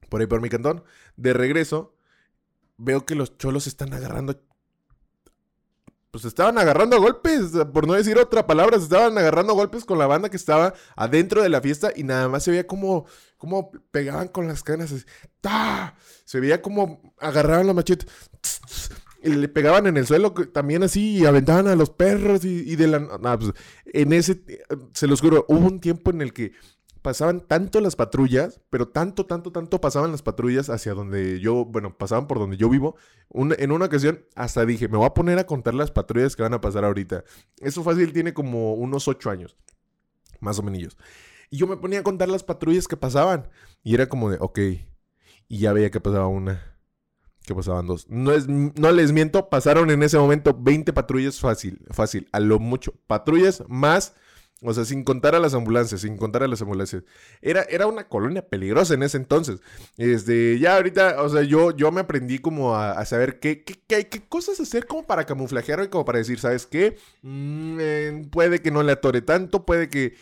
Por 0.09 0.21
ahí 0.21 0.27
por 0.27 0.41
mi 0.41 0.49
cantón. 0.49 0.85
De 1.17 1.33
regreso, 1.33 1.97
veo 2.77 3.05
que 3.07 3.15
los 3.15 3.39
cholos 3.39 3.67
están 3.67 3.93
agarrando 3.93 4.41
pues 6.11 6.25
estaban 6.25 6.57
agarrando 6.59 7.01
golpes, 7.01 7.53
por 7.73 7.87
no 7.87 7.95
decir 7.95 8.19
otra 8.19 8.47
palabra, 8.47 8.79
se 8.79 8.85
estaban 8.85 9.17
agarrando 9.19 9.55
golpes 9.55 9.85
con 9.85 9.99
la 9.99 10.07
banda 10.07 10.31
que 10.31 10.37
estaba 10.37 10.75
adentro 10.97 11.43
de 11.43 11.49
la 11.49 11.61
fiesta 11.61 11.93
y 11.95 12.05
nada 12.05 12.29
más 12.29 12.45
se 12.45 12.51
veía 12.51 12.67
como, 12.67 13.07
como 13.37 13.71
pegaban 13.91 14.29
con 14.29 14.49
las 14.49 14.63
cadenas. 14.63 14.95
Se 16.25 16.41
veía 16.41 16.63
como 16.63 17.15
agarraban 17.19 17.67
la 17.67 17.75
machete 17.75 18.07
y 19.23 19.31
le 19.31 19.49
pegaban 19.49 19.87
en 19.87 19.97
el 19.97 20.07
suelo 20.07 20.33
también 20.33 20.83
así 20.83 21.19
y 21.19 21.27
aventaban 21.27 21.67
a 21.67 21.75
los 21.75 21.91
perros 21.91 22.45
y, 22.45 22.77
de 22.77 22.87
la... 22.87 23.39
Pues, 23.39 23.53
en 23.87 24.13
ese, 24.13 24.41
se 24.93 25.07
los 25.07 25.21
juro, 25.21 25.45
hubo 25.49 25.67
un 25.67 25.81
tiempo 25.81 26.11
en 26.11 26.23
el 26.23 26.33
que 26.33 26.53
pasaban 27.07 27.41
tanto 27.41 27.81
las 27.81 27.95
patrullas, 27.95 28.61
pero 28.69 28.89
tanto, 28.89 29.27
tanto, 29.27 29.53
tanto 29.53 29.81
pasaban 29.81 30.11
las 30.11 30.23
patrullas 30.23 30.69
hacia 30.69 30.93
donde 30.93 31.39
yo, 31.39 31.65
bueno, 31.65 31.97
pasaban 31.97 32.27
por 32.27 32.41
donde 32.41 32.57
yo 32.57 32.69
vivo. 32.69 32.97
en 33.33 33.71
una 33.71 33.85
ocasión 33.85 34.25
hasta 34.35 34.67
dije, 34.67 34.89
me 34.89 34.97
voy 34.97 35.07
a 35.07 35.15
poner 35.15 35.39
a 35.39 35.47
contar 35.47 35.75
las 35.75 35.93
patrullas 35.93 36.35
que 36.35 36.43
van 36.43 36.55
a 36.55 36.61
pasar 36.61 36.85
ahorita. 36.85 37.23
Eso 37.61 37.85
fácil 37.85 38.13
tiene 38.13 38.35
como 38.35 38.75
unos 38.75 39.07
ocho 39.07 39.31
años, 39.31 39.57
más 40.41 40.59
o 40.59 40.65
menos. 40.65 40.97
Y 41.49 41.59
yo 41.59 41.69
me 41.69 41.77
ponía 41.77 42.01
a 42.01 42.03
contar 42.03 42.29
las 42.29 42.43
patrullas 42.43 42.89
que 42.89 42.97
pasaban. 42.97 43.49
Y 43.85 43.95
era 43.95 44.09
como 44.09 44.29
de, 44.29 44.39
ok, 44.41 44.59
y 45.47 45.59
ya 45.59 45.73
veía 45.73 45.93
que 45.93 46.01
pasaba 46.01 46.27
una. 46.27 46.77
Que 47.45 47.55
pasaban 47.55 47.87
dos. 47.87 48.07
No, 48.09 48.33
es, 48.33 48.49
no 48.49 48.91
les 48.91 49.13
miento, 49.13 49.49
pasaron 49.49 49.93
en 49.93 50.03
ese 50.03 50.19
momento 50.19 50.59
20 50.61 50.93
patrullas 50.93 51.39
fácil, 51.39 51.87
fácil, 51.93 52.29
a 52.33 52.41
lo 52.41 52.59
mucho. 52.59 52.95
Patrullas 53.07 53.63
más 53.69 54.17
O 54.63 54.73
sea, 54.73 54.87
sin 54.87 55.05
contar 55.05 55.35
a 55.35 55.39
las 55.39 55.53
ambulancias, 55.53 56.01
sin 56.01 56.17
contar 56.17 56.43
a 56.43 56.49
las 56.49 56.63
ambulancias. 56.63 57.05
Era, 57.43 57.63
era 57.65 57.87
una 57.87 58.09
colonia 58.09 58.49
peligrosa 58.49 58.95
en 58.95 59.03
ese 59.03 59.19
entonces. 59.19 59.61
Este, 59.99 60.59
ya 60.59 60.77
ahorita, 60.77 61.23
o 61.23 61.29
sea, 61.29 61.43
yo, 61.43 61.77
yo 61.77 61.93
me 61.93 62.01
aprendí 62.01 62.39
como 62.39 62.75
a, 62.75 63.05
saber 63.05 63.39
qué, 63.39 63.63
qué, 63.65 64.09
cosas 64.29 64.59
hacer 64.59 64.87
como 64.87 65.07
para 65.07 65.27
camuflajear 65.27 65.85
y 65.85 65.89
como 65.89 66.07
para 66.07 66.19
decir, 66.19 66.39
¿sabes 66.41 66.65
qué? 66.67 66.97
Mm, 67.21 67.79
eh, 67.81 68.29
puede 68.31 68.63
que 68.63 68.71
no 68.71 68.83
le 68.83 68.93
atore 68.93 69.21
tanto, 69.21 69.67
puede 69.67 69.91
que, 69.91 70.15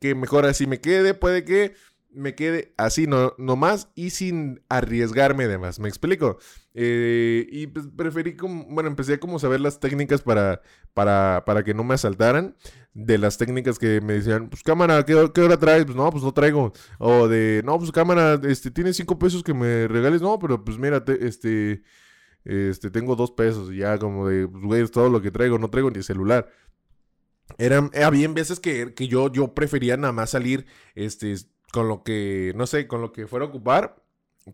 que 0.00 0.14
mejor 0.14 0.46
así 0.46 0.66
me 0.66 0.80
quede, 0.80 1.12
puede 1.12 1.44
que 1.44 1.74
me 2.14 2.34
quede 2.34 2.74
así 2.76 3.06
no, 3.06 3.34
nomás 3.38 3.88
y 3.94 4.10
sin 4.10 4.62
arriesgarme 4.68 5.46
de 5.48 5.58
más. 5.58 5.78
¿Me 5.78 5.88
explico? 5.88 6.38
Eh, 6.74 7.46
y 7.50 7.66
pues 7.66 7.86
preferí 7.96 8.36
como, 8.36 8.64
bueno, 8.66 8.88
empecé 8.88 9.14
a 9.14 9.38
saber 9.38 9.60
las 9.60 9.80
técnicas 9.80 10.22
para, 10.22 10.62
para, 10.94 11.44
para 11.44 11.64
que 11.64 11.74
no 11.74 11.84
me 11.84 11.94
asaltaran. 11.94 12.56
De 12.94 13.16
las 13.16 13.38
técnicas 13.38 13.78
que 13.78 14.02
me 14.02 14.14
decían, 14.14 14.50
pues 14.50 14.62
cámara, 14.62 15.02
¿qué, 15.06 15.14
hora 15.14 15.58
traes? 15.58 15.86
Pues 15.86 15.96
no, 15.96 16.10
pues 16.10 16.22
no 16.22 16.32
traigo. 16.32 16.72
O 16.98 17.26
de, 17.26 17.62
no, 17.64 17.78
pues 17.78 17.90
cámara, 17.90 18.38
este, 18.44 18.70
tienes 18.70 18.96
cinco 18.96 19.18
pesos 19.18 19.42
que 19.42 19.54
me 19.54 19.88
regales. 19.88 20.20
No, 20.20 20.38
pero 20.38 20.62
pues 20.62 20.78
mírate, 20.78 21.26
este, 21.26 21.82
este, 22.44 22.90
tengo 22.90 23.16
dos 23.16 23.30
pesos. 23.30 23.72
Y 23.72 23.78
ya 23.78 23.98
como 23.98 24.28
de, 24.28 24.46
pues 24.46 24.64
güey, 24.64 24.82
es 24.82 24.90
todo 24.90 25.08
lo 25.08 25.22
que 25.22 25.30
traigo, 25.30 25.58
no 25.58 25.70
traigo 25.70 25.90
ni 25.90 26.02
celular. 26.02 26.50
Eran, 27.58 27.90
había 28.02 28.28
veces 28.28 28.60
que, 28.60 28.94
que, 28.94 29.08
yo, 29.08 29.30
yo 29.32 29.54
prefería 29.54 29.96
nada 29.96 30.12
más 30.12 30.30
salir, 30.30 30.66
este, 30.94 31.34
con 31.72 31.88
lo 31.88 32.04
que, 32.04 32.52
no 32.54 32.68
sé, 32.68 32.86
con 32.86 33.00
lo 33.00 33.12
que 33.12 33.26
fuera 33.26 33.46
a 33.46 33.48
ocupar, 33.48 33.96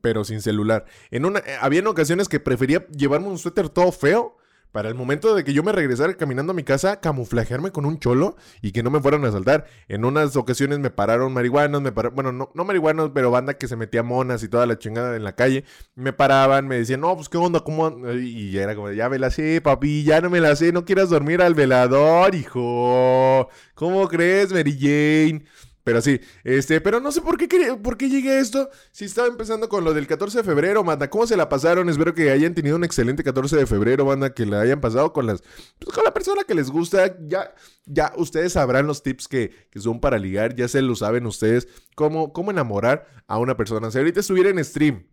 pero 0.00 0.24
sin 0.24 0.40
celular. 0.40 0.86
En 1.10 1.26
una, 1.26 1.40
eh, 1.40 1.58
había 1.60 1.86
ocasiones 1.86 2.28
que 2.28 2.40
prefería 2.40 2.86
llevarme 2.88 3.26
un 3.26 3.38
suéter 3.38 3.68
todo 3.68 3.92
feo 3.92 4.36
para 4.72 4.88
el 4.88 4.94
momento 4.94 5.34
de 5.34 5.44
que 5.44 5.54
yo 5.54 5.62
me 5.62 5.72
regresara 5.72 6.14
caminando 6.14 6.52
a 6.52 6.54
mi 6.54 6.62
casa, 6.62 7.00
camuflajearme 7.00 7.72
con 7.72 7.86
un 7.86 7.98
cholo 7.98 8.36
y 8.60 8.72
que 8.72 8.82
no 8.82 8.90
me 8.90 9.00
fueran 9.00 9.24
a 9.24 9.28
asaltar. 9.28 9.66
En 9.88 10.04
unas 10.04 10.36
ocasiones 10.36 10.78
me 10.78 10.90
pararon 10.90 11.32
marihuanos, 11.32 11.80
me 11.80 11.90
pararon, 11.90 12.14
bueno, 12.14 12.32
no, 12.32 12.50
no 12.54 12.64
marihuanos, 12.64 13.10
pero 13.14 13.30
banda 13.30 13.54
que 13.54 13.66
se 13.66 13.76
metía 13.76 14.02
monas 14.02 14.42
y 14.42 14.48
toda 14.48 14.66
la 14.66 14.78
chingada 14.78 15.16
en 15.16 15.24
la 15.24 15.34
calle. 15.34 15.64
Me 15.94 16.12
paraban, 16.12 16.68
me 16.68 16.76
decían, 16.76 17.00
no, 17.00 17.16
pues 17.16 17.28
qué 17.28 17.38
onda, 17.38 17.60
cómo. 17.60 18.12
Y 18.12 18.52
ya 18.52 18.62
era 18.62 18.76
como, 18.76 18.92
ya 18.92 19.08
me 19.08 19.18
la 19.18 19.30
sé, 19.30 19.60
papi, 19.62 20.04
ya 20.04 20.20
no 20.20 20.30
me 20.30 20.40
la 20.40 20.54
sé, 20.54 20.70
no 20.70 20.84
quieras 20.84 21.08
dormir 21.08 21.40
al 21.42 21.54
velador, 21.54 22.34
hijo. 22.34 23.48
¿Cómo 23.74 24.06
crees, 24.08 24.52
Mary 24.52 24.76
Jane? 24.78 25.44
Pero 25.88 26.02
sí, 26.02 26.20
este, 26.44 26.82
pero 26.82 27.00
no 27.00 27.10
sé 27.10 27.22
por 27.22 27.38
qué, 27.38 27.48
por 27.82 27.96
qué 27.96 28.10
llegué 28.10 28.32
a 28.32 28.40
esto. 28.40 28.68
Si 28.92 29.06
estaba 29.06 29.26
empezando 29.26 29.70
con 29.70 29.84
lo 29.84 29.94
del 29.94 30.06
14 30.06 30.36
de 30.36 30.44
febrero, 30.44 30.84
banda. 30.84 31.08
¿Cómo 31.08 31.26
se 31.26 31.34
la 31.34 31.48
pasaron? 31.48 31.88
Espero 31.88 32.12
que 32.12 32.30
hayan 32.30 32.54
tenido 32.54 32.76
un 32.76 32.84
excelente 32.84 33.24
14 33.24 33.56
de 33.56 33.64
febrero, 33.64 34.04
banda. 34.04 34.34
Que 34.34 34.44
la 34.44 34.60
hayan 34.60 34.82
pasado 34.82 35.14
con 35.14 35.26
las. 35.26 35.42
Pues, 35.78 35.94
con 35.94 36.04
la 36.04 36.12
persona 36.12 36.44
que 36.46 36.54
les 36.54 36.70
gusta. 36.70 37.16
Ya, 37.26 37.54
ya 37.86 38.12
ustedes 38.18 38.52
sabrán 38.52 38.86
los 38.86 39.02
tips 39.02 39.28
que, 39.28 39.50
son 39.76 39.98
para 39.98 40.18
ligar. 40.18 40.54
Ya 40.54 40.68
se 40.68 40.82
lo 40.82 40.94
saben 40.94 41.24
ustedes. 41.24 41.66
Cómo, 41.94 42.34
cómo 42.34 42.50
enamorar 42.50 43.06
a 43.26 43.38
una 43.38 43.56
persona. 43.56 43.90
Si 43.90 43.96
ahorita 43.96 44.20
estuviera 44.20 44.50
en 44.50 44.62
stream 44.62 45.06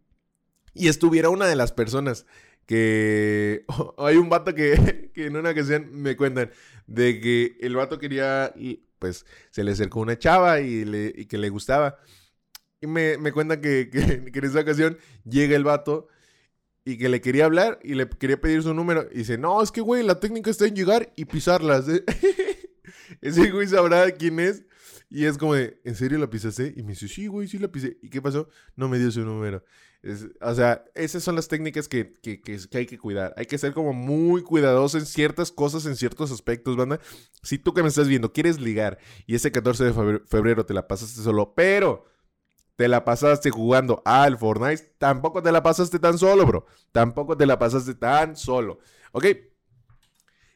y 0.74 0.90
estuviera 0.90 1.30
una 1.30 1.48
de 1.48 1.56
las 1.56 1.72
personas 1.72 2.26
que 2.66 3.64
hay 3.98 4.18
un 4.18 4.28
vato 4.28 4.54
que, 4.54 5.10
que 5.16 5.28
en 5.28 5.38
una 5.38 5.52
ocasión 5.52 5.88
me 5.94 6.18
cuentan 6.18 6.52
de 6.86 7.22
que 7.22 7.56
el 7.62 7.78
vato 7.78 7.98
quería 7.98 8.54
pues 9.06 9.26
se 9.52 9.64
le 9.64 9.72
acercó 9.72 10.00
una 10.00 10.18
chava 10.18 10.62
y, 10.62 11.26
que 11.28 11.38
le 11.38 11.50
gustaba. 11.50 12.00
Y 12.82 12.88
me, 12.88 13.18
me 13.20 13.32
cuenta 13.32 13.62
que, 13.62 13.90
que, 13.92 14.00
en 14.40 14.46
esa 14.46 14.62
ocasión 14.62 14.98
llega 15.24 15.56
el 15.56 15.64
vato 15.64 16.08
y 16.84 16.98
que 16.98 17.10
le 17.10 17.22
quería 17.22 17.46
hablar 17.46 17.80
y 17.84 17.94
le 17.94 18.10
quería 18.10 18.42
pedir 18.42 18.64
su 18.64 18.74
número. 18.74 19.08
Y 19.12 19.20
dice, 19.20 19.38
no, 19.38 19.62
es 19.62 19.72
que, 19.72 19.82
güey, 19.82 20.04
la 20.04 20.20
técnica 20.20 20.50
está 20.50 20.66
en 20.66 20.76
llegar 20.76 21.14
y 21.16 21.26
pisarlas. 21.26 21.86
Ese 23.22 23.52
güey 23.52 23.68
sabrá 23.68 24.10
quién 24.12 24.40
es. 24.40 24.64
Y 25.16 25.26
es 25.26 25.38
como 25.38 25.54
de, 25.54 25.80
¿en 25.86 25.96
serio 25.96 26.18
la 26.18 26.30
pisaste? 26.30 26.74
Y 26.76 26.84
me 26.84 26.90
dice, 26.90 27.08
sí, 27.08 27.28
güey, 27.28 27.48
sí 27.48 27.58
la 27.58 27.70
pisé. 27.70 27.98
¿Y 28.02 28.10
qué 28.10 28.22
pasó? 28.22 28.50
No 28.76 28.90
me 28.90 29.00
dio 29.00 29.12
su 29.12 29.22
número 29.22 29.64
o 30.42 30.54
sea, 30.54 30.86
esas 30.94 31.24
son 31.24 31.36
las 31.36 31.48
técnicas 31.48 31.88
que, 31.88 32.14
hay 32.74 32.86
que 32.86 33.00
cuidar. 33.00 33.34
Hay 33.38 33.48
que 33.48 33.58
ser 33.58 33.74
como 33.74 33.92
muy 33.94 34.44
cuidadoso 34.44 34.98
en 34.98 35.06
ciertas 35.06 35.52
cosas, 35.52 35.86
en 35.86 35.96
ciertos 35.96 36.32
aspectos, 36.32 36.76
banda. 36.76 37.00
Si 37.42 37.58
tú 37.58 37.74
que 37.74 37.82
me 37.82 37.90
estás 37.90 38.08
viendo 38.08 38.32
quieres 38.32 38.60
ligar 38.60 39.00
y 39.26 39.36
ese 39.36 39.52
14 39.52 39.86
de 39.86 40.20
febrero 40.28 40.66
te 40.66 40.74
la 40.74 40.88
pasaste 40.88 41.22
solo, 41.22 41.54
pero 41.56 42.06
te 42.76 42.88
la 42.88 43.04
pasaste 43.04 43.50
jugando 43.50 44.04
al 44.06 44.38
Fortnite, 44.38 44.96
tampoco 45.00 45.42
te 45.42 45.52
la 45.52 45.64
pasaste 45.64 45.98
tan 45.98 46.20
solo, 46.20 46.46
bro. 46.46 46.66
Tampoco 46.92 47.36
te 47.36 47.46
la 47.46 47.58
pasaste 47.58 47.96
tan 47.96 48.36
solo. 48.36 48.80
¿Ok? 49.12 49.26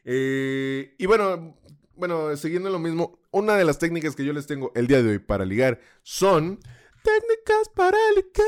Eh, 0.04 0.94
y 0.96 1.06
bueno, 1.06 1.56
bueno, 1.96 2.36
siguiendo 2.36 2.70
lo 2.70 2.78
mismo, 2.78 3.19
una 3.32 3.56
de 3.56 3.64
las 3.64 3.78
técnicas 3.78 4.16
que 4.16 4.24
yo 4.24 4.32
les 4.32 4.46
tengo 4.46 4.72
el 4.74 4.86
día 4.86 5.02
de 5.02 5.10
hoy 5.10 5.18
para 5.18 5.44
ligar 5.44 5.80
son 6.02 6.58
técnicas 7.02 7.68
para 7.74 7.98
ligar. 8.14 8.46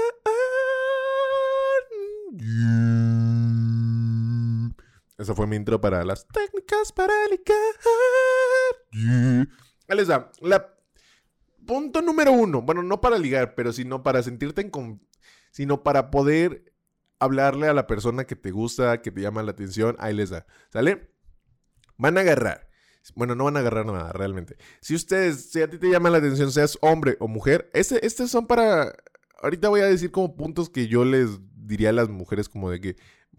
Esa 5.18 5.34
fue 5.34 5.46
mi 5.46 5.56
intro 5.56 5.80
para 5.80 6.04
las 6.04 6.26
técnicas 6.28 6.92
para 6.92 7.12
ligar. 7.28 7.56
Ahí 9.88 9.96
les. 9.96 10.08
La 10.40 10.74
punto 11.66 12.02
número 12.02 12.32
uno. 12.32 12.62
Bueno, 12.62 12.82
no 12.82 13.00
para 13.00 13.18
ligar, 13.18 13.54
pero 13.54 13.72
sino 13.72 14.02
para 14.02 14.22
sentirte 14.22 14.62
en. 14.62 14.70
Con... 14.70 15.06
Sino 15.52 15.82
para 15.82 16.10
poder 16.10 16.74
hablarle 17.18 17.68
a 17.68 17.74
la 17.74 17.86
persona 17.86 18.24
que 18.24 18.34
te 18.34 18.50
gusta, 18.50 19.00
que 19.02 19.12
te 19.12 19.20
llama 19.20 19.42
la 19.42 19.52
atención. 19.52 19.96
Ahí 20.00 20.14
les 20.14 20.30
da. 20.30 20.46
¿Sale? 20.72 21.12
Van 21.98 22.18
a 22.18 22.22
agarrar. 22.22 22.71
Bueno, 23.14 23.34
no 23.34 23.44
van 23.44 23.56
a 23.56 23.60
agarrar 23.60 23.86
nada, 23.86 24.12
realmente. 24.12 24.56
Si 24.80 24.94
ustedes, 24.94 25.50
si 25.50 25.62
a 25.62 25.68
ti 25.68 25.78
te 25.78 25.90
llama 25.90 26.10
la 26.10 26.18
atención, 26.18 26.52
seas 26.52 26.78
hombre 26.80 27.16
o 27.20 27.28
mujer, 27.28 27.70
este, 27.74 28.04
estos 28.06 28.30
son 28.30 28.46
para. 28.46 28.94
Ahorita 29.42 29.68
voy 29.68 29.80
a 29.80 29.86
decir 29.86 30.12
como 30.12 30.36
puntos 30.36 30.70
que 30.70 30.86
yo 30.86 31.04
les 31.04 31.40
diría 31.54 31.90
a 31.90 31.92
las 31.92 32.08
mujeres 32.08 32.48
como 32.48 32.70
de 32.70 32.80
que 32.80 32.96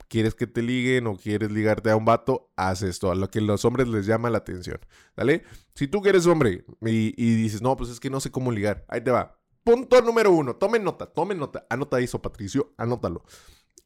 quieres 0.07 0.35
que 0.35 0.47
te 0.47 0.61
liguen 0.61 1.07
o 1.07 1.17
quieres 1.17 1.51
ligarte 1.51 1.89
a 1.89 1.95
un 1.95 2.05
vato, 2.05 2.51
haz 2.55 2.81
esto, 2.81 3.11
a 3.11 3.15
lo 3.15 3.29
que 3.29 3.41
los 3.41 3.65
hombres 3.65 3.87
les 3.87 4.05
llama 4.05 4.29
la 4.29 4.39
atención, 4.39 4.79
¿vale? 5.15 5.43
Si 5.75 5.87
tú 5.87 6.01
que 6.01 6.09
eres 6.09 6.25
hombre 6.25 6.65
y, 6.81 7.35
dices, 7.35 7.61
no, 7.61 7.75
pues 7.75 7.89
es 7.89 7.99
que 7.99 8.09
no 8.09 8.19
sé 8.19 8.31
cómo 8.31 8.51
ligar, 8.51 8.85
ahí 8.87 9.01
te 9.01 9.11
va. 9.11 9.39
Punto 9.63 10.01
número 10.01 10.31
uno, 10.31 10.55
tomen 10.55 10.83
nota, 10.83 11.05
tomen 11.05 11.37
nota, 11.37 11.65
anota 11.69 11.99
eso, 11.99 12.21
Patricio, 12.21 12.73
anótalo. 12.77 13.23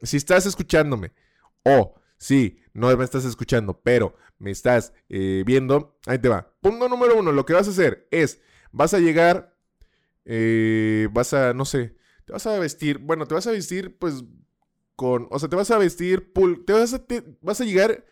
Si 0.02 0.18
estás 0.18 0.46
escuchándome 0.46 1.12
o 1.64 1.96
si 2.18 2.60
no 2.74 2.96
me 2.96 3.04
estás 3.04 3.26
escuchando, 3.26 3.82
pero 3.82 4.16
me 4.40 4.52
estás 4.52 4.94
eh, 5.10 5.44
viendo, 5.46 5.98
ahí 6.06 6.20
te 6.20 6.30
va. 6.30 6.54
Punto 6.62 6.90
número 6.90 7.18
uno, 7.18 7.32
lo 7.32 7.46
que 7.46 7.54
vas 7.54 7.68
a 7.68 7.72
hacer 7.72 8.08
es, 8.12 8.42
vas 8.72 8.94
a 8.94 9.00
llegar, 9.00 9.56
eh, 10.26 11.08
vas 11.12 11.34
a, 11.34 11.54
no 11.54 11.66
sé, 11.66 11.96
te 12.26 12.34
vas 12.34 12.46
a 12.46 12.60
vestir, 12.60 13.00
bueno, 13.00 13.26
te 13.26 13.34
vas 13.34 13.48
a 13.48 13.52
vestir 13.52 13.98
pues 13.98 14.24
con, 14.96 15.28
o 15.32 15.40
sea, 15.40 15.50
te 15.50 15.56
vas 15.56 15.72
a 15.72 15.78
vestir, 15.78 16.34
te 16.66 16.74
vas 16.74 16.94
a, 16.94 17.06
vas 17.42 17.62
a 17.62 17.66
llegar 17.66 18.06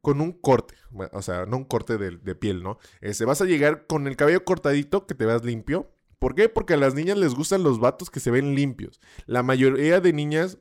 con 0.00 0.20
un 0.20 0.32
corte, 0.32 0.74
o 1.12 1.22
sea, 1.22 1.46
no 1.46 1.56
un 1.56 1.64
corte 1.64 1.96
de, 1.96 2.34
piel, 2.34 2.62
¿no? 2.62 2.78
Este, 3.00 3.24
vas 3.24 3.40
a 3.40 3.46
llegar 3.46 3.86
con 3.86 4.06
el 4.06 4.16
cabello 4.16 4.44
cortadito, 4.44 5.06
que 5.06 5.14
te 5.14 5.26
veas 5.26 5.44
limpio. 5.44 5.90
¿Por 6.18 6.34
qué? 6.34 6.48
Porque 6.48 6.74
a 6.74 6.76
las 6.76 6.94
niñas 6.94 7.18
les 7.18 7.34
gustan 7.34 7.62
los 7.62 7.80
vatos 7.80 8.10
que 8.10 8.20
se 8.20 8.30
ven 8.30 8.54
limpios. 8.54 9.00
La 9.26 9.42
mayoría 9.42 10.00
de 10.00 10.12
niñas 10.12 10.58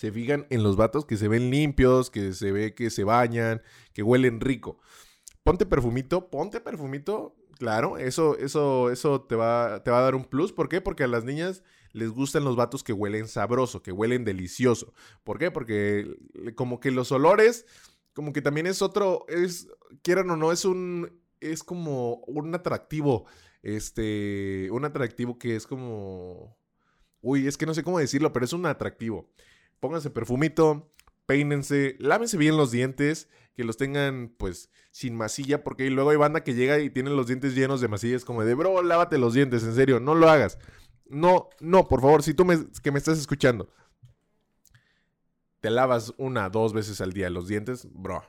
se 0.00 0.10
fijan 0.12 0.46
en 0.48 0.62
los 0.62 0.76
vatos 0.76 1.04
que 1.04 1.18
se 1.18 1.28
ven 1.28 1.50
limpios, 1.50 2.08
que 2.08 2.32
se 2.32 2.52
ve 2.52 2.74
que 2.74 2.88
se 2.88 3.04
bañan, 3.04 3.60
que 3.92 4.02
huelen 4.02 4.40
rico. 4.40 4.78
Ponte 5.42 5.66
perfumito, 5.66 6.30
ponte 6.30 6.58
perfumito, 6.62 7.36
claro, 7.58 7.98
eso, 7.98 8.38
eso, 8.38 8.90
eso 8.90 9.20
te 9.20 9.36
va, 9.36 9.82
te 9.84 9.90
va 9.90 9.98
a 9.98 10.02
dar 10.02 10.14
un 10.14 10.24
plus. 10.24 10.54
¿Por 10.54 10.70
qué? 10.70 10.80
Porque 10.80 11.04
a 11.04 11.06
las 11.06 11.24
niñas 11.24 11.62
les 11.92 12.08
gustan 12.08 12.44
los 12.44 12.56
vatos 12.56 12.82
que 12.82 12.94
huelen 12.94 13.28
sabroso, 13.28 13.82
que 13.82 13.92
huelen 13.92 14.24
delicioso. 14.24 14.94
¿Por 15.22 15.38
qué? 15.38 15.50
Porque 15.50 16.16
como 16.54 16.80
que 16.80 16.92
los 16.92 17.12
olores, 17.12 17.66
como 18.14 18.32
que 18.32 18.40
también 18.40 18.66
es 18.66 18.80
otro, 18.80 19.26
es, 19.28 19.68
quieran 20.00 20.30
o 20.30 20.36
no, 20.36 20.50
es 20.50 20.64
un, 20.64 21.20
es 21.40 21.62
como 21.62 22.22
un 22.26 22.54
atractivo, 22.54 23.26
este, 23.62 24.70
un 24.70 24.86
atractivo 24.86 25.38
que 25.38 25.56
es 25.56 25.66
como, 25.66 26.56
uy, 27.20 27.46
es 27.46 27.58
que 27.58 27.66
no 27.66 27.74
sé 27.74 27.82
cómo 27.82 27.98
decirlo, 27.98 28.32
pero 28.32 28.46
es 28.46 28.54
un 28.54 28.64
atractivo. 28.64 29.28
Pónganse 29.80 30.10
perfumito, 30.10 30.92
peínense, 31.26 31.96
lávense 31.98 32.36
bien 32.36 32.56
los 32.56 32.70
dientes, 32.70 33.28
que 33.54 33.64
los 33.64 33.76
tengan 33.76 34.34
pues 34.36 34.70
sin 34.90 35.16
masilla, 35.16 35.64
porque 35.64 35.90
luego 35.90 36.10
hay 36.10 36.16
banda 36.16 36.44
que 36.44 36.54
llega 36.54 36.78
y 36.78 36.90
tiene 36.90 37.10
los 37.10 37.26
dientes 37.26 37.54
llenos 37.54 37.80
de 37.80 37.88
masillas, 37.88 38.24
como 38.24 38.44
de, 38.44 38.54
bro, 38.54 38.82
lávate 38.82 39.18
los 39.18 39.34
dientes, 39.34 39.62
en 39.64 39.74
serio, 39.74 40.00
no 40.00 40.14
lo 40.14 40.28
hagas. 40.28 40.58
No, 41.06 41.48
no, 41.60 41.88
por 41.88 42.00
favor, 42.00 42.22
si 42.22 42.34
tú 42.34 42.44
me, 42.44 42.58
que 42.82 42.92
me 42.92 42.98
estás 42.98 43.18
escuchando, 43.18 43.68
te 45.60 45.70
lavas 45.70 46.14
una, 46.18 46.48
dos 46.48 46.72
veces 46.72 47.00
al 47.00 47.12
día 47.12 47.30
los 47.30 47.48
dientes, 47.48 47.88
bro. 47.90 48.22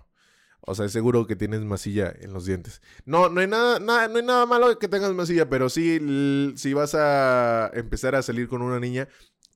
O 0.64 0.76
sea, 0.76 0.86
es 0.86 0.92
seguro 0.92 1.26
que 1.26 1.36
tienes 1.36 1.62
masilla 1.62 2.14
en 2.20 2.34
los 2.34 2.46
dientes. 2.46 2.82
No, 3.06 3.30
no 3.30 3.42
hay 3.42 3.48
nada, 3.48 3.80
nada, 3.80 4.08
no 4.08 4.18
hay 4.18 4.26
nada 4.26 4.46
malo 4.46 4.78
que 4.78 4.88
tengas 4.88 5.12
masilla, 5.14 5.50
pero 5.50 5.70
sí, 5.70 6.54
si 6.56 6.74
vas 6.74 6.94
a 6.94 7.72
empezar 7.74 8.14
a 8.14 8.22
salir 8.22 8.48
con 8.48 8.62
una 8.62 8.80
niña, 8.80 9.08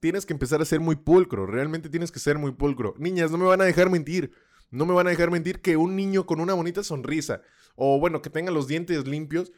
tienes 0.05 0.27
que 0.27 0.33
empezar 0.33 0.61
a 0.61 0.65
ser 0.65 0.79
muy 0.79 0.97
pulcro. 0.97 1.47
Realmente 1.47 1.89
tienes 1.89 2.11
que 2.11 2.19
ser 2.19 2.37
muy 2.37 2.51
pulcro. 2.51 2.93
Niñas, 2.99 3.31
no 3.31 3.39
me 3.39 3.45
van 3.45 3.61
a 3.61 3.63
dejar 3.63 3.89
mentir. 3.89 4.31
No 4.69 4.85
me 4.85 4.93
van 4.93 5.07
a 5.07 5.09
dejar 5.09 5.31
mentir 5.31 5.61
que 5.61 5.77
un 5.77 5.95
niño 5.95 6.27
con 6.27 6.39
una 6.39 6.53
bonita 6.53 6.83
sonrisa, 6.83 7.41
o 7.75 7.99
bueno, 7.99 8.21
que 8.21 8.29
tenga 8.29 8.51
los 8.51 8.67
dientes 8.67 9.07
limpios, 9.07 9.51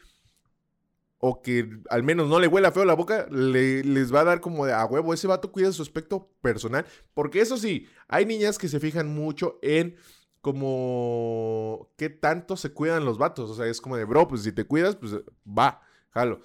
o 1.17 1.41
que 1.41 1.69
al 1.89 2.03
menos 2.03 2.29
no 2.29 2.39
le 2.39 2.47
huela 2.47 2.71
feo 2.71 2.85
la 2.85 2.93
boca, 2.93 3.27
le, 3.29 3.83
les 3.83 4.13
va 4.13 4.21
a 4.21 4.23
dar 4.23 4.39
como 4.39 4.65
de 4.65 4.71
a 4.71 4.85
huevo. 4.85 5.13
Ese 5.13 5.27
vato 5.27 5.51
cuida 5.51 5.73
su 5.73 5.81
aspecto 5.81 6.31
personal. 6.39 6.85
Porque 7.13 7.41
eso 7.41 7.57
sí, 7.57 7.89
hay 8.07 8.25
niñas 8.25 8.57
que 8.57 8.69
se 8.69 8.79
fijan 8.79 9.13
mucho 9.13 9.59
en 9.61 9.97
como 10.39 11.91
qué 11.97 12.09
tanto 12.09 12.55
se 12.55 12.71
cuidan 12.71 13.03
los 13.03 13.17
vatos. 13.17 13.49
O 13.49 13.53
sea, 13.53 13.65
es 13.65 13.81
como 13.81 13.97
de, 13.97 14.05
bro, 14.05 14.29
pues 14.29 14.43
si 14.43 14.53
te 14.53 14.63
cuidas, 14.63 14.95
pues 14.95 15.11
va, 15.45 15.81
jalo. 16.11 16.39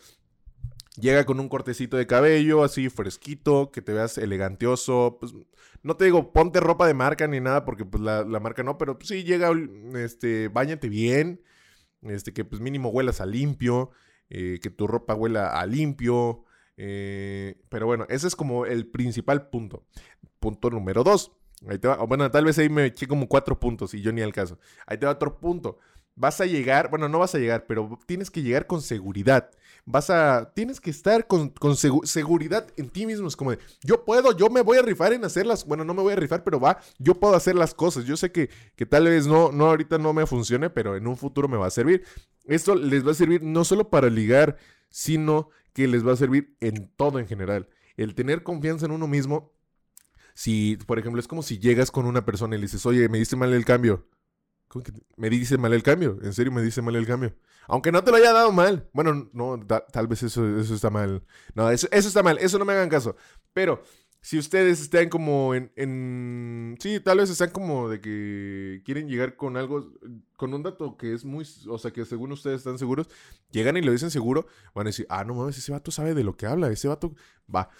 Llega 1.00 1.24
con 1.24 1.40
un 1.40 1.48
cortecito 1.48 1.96
de 1.96 2.06
cabello 2.06 2.62
así 2.62 2.90
fresquito, 2.90 3.70
que 3.70 3.80
te 3.80 3.92
veas 3.92 4.18
elegantioso. 4.18 5.16
Pues 5.18 5.32
no 5.82 5.96
te 5.96 6.04
digo 6.04 6.32
ponte 6.32 6.60
ropa 6.60 6.86
de 6.86 6.94
marca 6.94 7.26
ni 7.26 7.40
nada, 7.40 7.64
porque 7.64 7.84
pues 7.86 8.02
la, 8.02 8.24
marca 8.40 8.62
no, 8.62 8.76
pero 8.76 8.98
pues, 8.98 9.08
sí 9.08 9.24
llega, 9.24 9.50
este, 9.94 10.48
bañate 10.48 10.88
bien, 10.90 11.40
este, 12.02 12.34
que 12.34 12.44
pues 12.44 12.60
mínimo 12.60 12.90
huelas 12.90 13.20
a 13.20 13.26
limpio. 13.26 13.90
Eh, 14.34 14.60
que 14.62 14.70
tu 14.70 14.86
ropa 14.86 15.14
huela 15.14 15.48
a 15.60 15.66
limpio. 15.66 16.44
Eh, 16.78 17.60
pero 17.68 17.84
bueno, 17.86 18.06
ese 18.08 18.26
es 18.26 18.34
como 18.34 18.64
el 18.64 18.86
principal 18.86 19.50
punto. 19.50 19.84
Punto 20.40 20.70
número 20.70 21.04
dos. 21.04 21.32
Ahí 21.68 21.78
te 21.78 21.88
va. 21.88 21.96
Bueno, 22.04 22.30
tal 22.30 22.46
vez 22.46 22.58
ahí 22.58 22.70
me 22.70 22.86
eché 22.86 23.06
como 23.06 23.28
cuatro 23.28 23.60
puntos 23.60 23.92
y 23.92 24.00
yo 24.00 24.10
ni 24.10 24.22
al 24.22 24.32
caso. 24.32 24.58
Ahí 24.86 24.96
te 24.96 25.04
va 25.06 25.12
otro 25.12 25.38
punto 25.38 25.78
vas 26.14 26.40
a 26.40 26.46
llegar, 26.46 26.90
bueno, 26.90 27.08
no 27.08 27.18
vas 27.18 27.34
a 27.34 27.38
llegar, 27.38 27.66
pero 27.66 27.98
tienes 28.06 28.30
que 28.30 28.42
llegar 28.42 28.66
con 28.66 28.82
seguridad. 28.82 29.50
Vas 29.84 30.10
a, 30.10 30.52
tienes 30.54 30.80
que 30.80 30.90
estar 30.90 31.26
con, 31.26 31.52
seguridad 32.04 32.68
en 32.76 32.88
ti 32.88 33.04
mismo. 33.04 33.26
Es 33.26 33.34
como 33.34 33.50
de, 33.50 33.58
yo 33.82 34.04
puedo, 34.04 34.36
yo 34.36 34.48
me 34.48 34.60
voy 34.60 34.78
a 34.78 34.82
rifar 34.82 35.12
en 35.12 35.24
hacerlas. 35.24 35.64
Bueno, 35.66 35.84
no 35.84 35.92
me 35.92 36.02
voy 36.02 36.12
a 36.12 36.16
rifar, 36.16 36.44
pero 36.44 36.60
va, 36.60 36.78
yo 36.98 37.18
puedo 37.18 37.34
hacer 37.34 37.56
las 37.56 37.74
cosas. 37.74 38.04
Yo 38.04 38.16
sé 38.16 38.30
que, 38.30 38.48
que 38.76 38.86
tal 38.86 39.04
vez 39.04 39.26
no, 39.26 39.50
no 39.50 39.66
ahorita 39.66 39.98
no 39.98 40.12
me 40.12 40.24
funcione, 40.26 40.70
pero 40.70 40.96
en 40.96 41.06
un 41.06 41.16
futuro 41.16 41.48
me 41.48 41.56
va 41.56 41.66
a 41.66 41.70
servir. 41.70 42.04
Esto 42.44 42.76
les 42.76 43.04
va 43.06 43.10
a 43.10 43.14
servir 43.14 43.42
no 43.42 43.64
solo 43.64 43.90
para 43.90 44.08
ligar, 44.08 44.56
sino 44.88 45.48
que 45.72 45.88
les 45.88 46.06
va 46.06 46.12
a 46.12 46.16
servir 46.16 46.56
en 46.60 46.88
todo 46.96 47.18
en 47.18 47.26
general. 47.26 47.68
El 47.96 48.14
tener 48.14 48.44
confianza 48.44 48.86
en 48.86 48.92
uno 48.92 49.08
mismo. 49.08 49.52
Si, 50.34 50.76
por 50.86 50.98
ejemplo, 50.98 51.20
es 51.20 51.28
como 51.28 51.42
si 51.42 51.58
llegas 51.58 51.90
con 51.90 52.06
una 52.06 52.24
persona 52.24 52.54
y 52.54 52.58
le 52.58 52.62
dices, 52.62 52.86
oye, 52.86 53.08
me 53.08 53.18
diste 53.18 53.36
mal 53.36 53.52
el 53.52 53.64
cambio 53.64 54.06
me 55.16 55.30
dice 55.30 55.58
mal 55.58 55.72
el 55.72 55.82
cambio. 55.82 56.18
En 56.22 56.32
serio, 56.32 56.52
me 56.52 56.62
dice 56.62 56.82
mal 56.82 56.96
el 56.96 57.06
cambio. 57.06 57.34
Aunque 57.68 57.92
no 57.92 58.02
te 58.02 58.10
lo 58.10 58.16
haya 58.16 58.32
dado 58.32 58.52
mal. 58.52 58.88
Bueno, 58.92 59.30
no, 59.32 59.60
tal 59.66 60.06
vez 60.06 60.22
eso, 60.22 60.58
eso 60.58 60.74
está 60.74 60.90
mal. 60.90 61.24
No, 61.54 61.70
eso, 61.70 61.88
eso 61.90 62.08
está 62.08 62.22
mal. 62.22 62.38
Eso 62.38 62.58
no 62.58 62.64
me 62.64 62.72
hagan 62.72 62.88
caso. 62.88 63.16
Pero 63.52 63.82
si 64.20 64.38
ustedes 64.38 64.80
están 64.80 65.08
como 65.08 65.54
en, 65.54 65.72
en, 65.76 66.76
Sí, 66.80 67.00
tal 67.00 67.18
vez 67.18 67.28
están 67.28 67.50
como 67.50 67.88
de 67.88 68.00
que 68.00 68.82
quieren 68.84 69.08
llegar 69.08 69.36
con 69.36 69.56
algo, 69.56 69.92
con 70.36 70.54
un 70.54 70.62
dato 70.62 70.96
que 70.96 71.12
es 71.12 71.24
muy... 71.24 71.44
O 71.68 71.78
sea, 71.78 71.92
que 71.92 72.04
según 72.04 72.32
ustedes 72.32 72.58
están 72.58 72.78
seguros, 72.78 73.08
llegan 73.50 73.76
y 73.76 73.82
lo 73.82 73.92
dicen 73.92 74.10
seguro, 74.10 74.46
van 74.74 74.86
a 74.86 74.90
decir, 74.90 75.06
ah, 75.08 75.24
no 75.24 75.34
mames, 75.34 75.58
ese 75.58 75.72
vato 75.72 75.90
sabe 75.90 76.14
de 76.14 76.24
lo 76.24 76.36
que 76.36 76.46
habla, 76.46 76.70
ese 76.70 76.88
vato 76.88 77.14
va. 77.52 77.70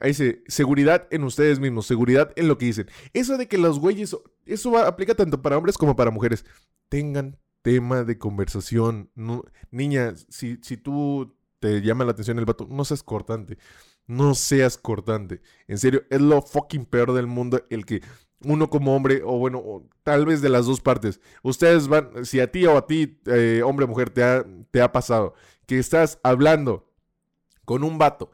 Ahí 0.00 0.10
dice, 0.10 0.42
seguridad 0.46 1.06
en 1.10 1.24
ustedes 1.24 1.58
mismos, 1.58 1.86
seguridad 1.86 2.32
en 2.36 2.48
lo 2.48 2.56
que 2.56 2.66
dicen. 2.66 2.88
Eso 3.12 3.36
de 3.36 3.48
que 3.48 3.58
los 3.58 3.78
güeyes, 3.78 4.16
eso 4.52 4.76
aplica 4.78 5.14
tanto 5.14 5.40
para 5.40 5.56
hombres 5.56 5.78
como 5.78 5.96
para 5.96 6.10
mujeres. 6.10 6.44
Tengan 6.88 7.38
tema 7.62 8.04
de 8.04 8.18
conversación. 8.18 9.10
Niña, 9.70 10.14
si, 10.28 10.58
si 10.62 10.76
tú 10.76 11.36
te 11.58 11.82
llama 11.82 12.04
la 12.04 12.12
atención 12.12 12.38
el 12.38 12.46
vato, 12.46 12.66
no 12.70 12.84
seas 12.84 13.02
cortante. 13.02 13.58
No 14.06 14.34
seas 14.34 14.76
cortante. 14.76 15.40
En 15.68 15.78
serio, 15.78 16.02
es 16.10 16.20
lo 16.20 16.42
fucking 16.42 16.84
peor 16.86 17.12
del 17.12 17.26
mundo 17.26 17.64
el 17.70 17.84
que 17.86 18.02
uno 18.42 18.70
como 18.70 18.96
hombre, 18.96 19.22
o 19.24 19.38
bueno, 19.38 19.88
tal 20.02 20.24
vez 20.24 20.40
de 20.40 20.48
las 20.48 20.66
dos 20.66 20.80
partes, 20.80 21.20
ustedes 21.42 21.88
van, 21.88 22.24
si 22.24 22.40
a 22.40 22.50
ti 22.50 22.64
o 22.66 22.76
a 22.76 22.86
ti, 22.86 23.20
eh, 23.26 23.62
hombre 23.64 23.84
o 23.84 23.88
mujer, 23.88 24.10
te 24.10 24.24
ha, 24.24 24.44
te 24.70 24.80
ha 24.80 24.90
pasado 24.92 25.34
que 25.66 25.78
estás 25.78 26.18
hablando 26.22 26.90
con 27.64 27.84
un 27.84 27.98
vato 27.98 28.32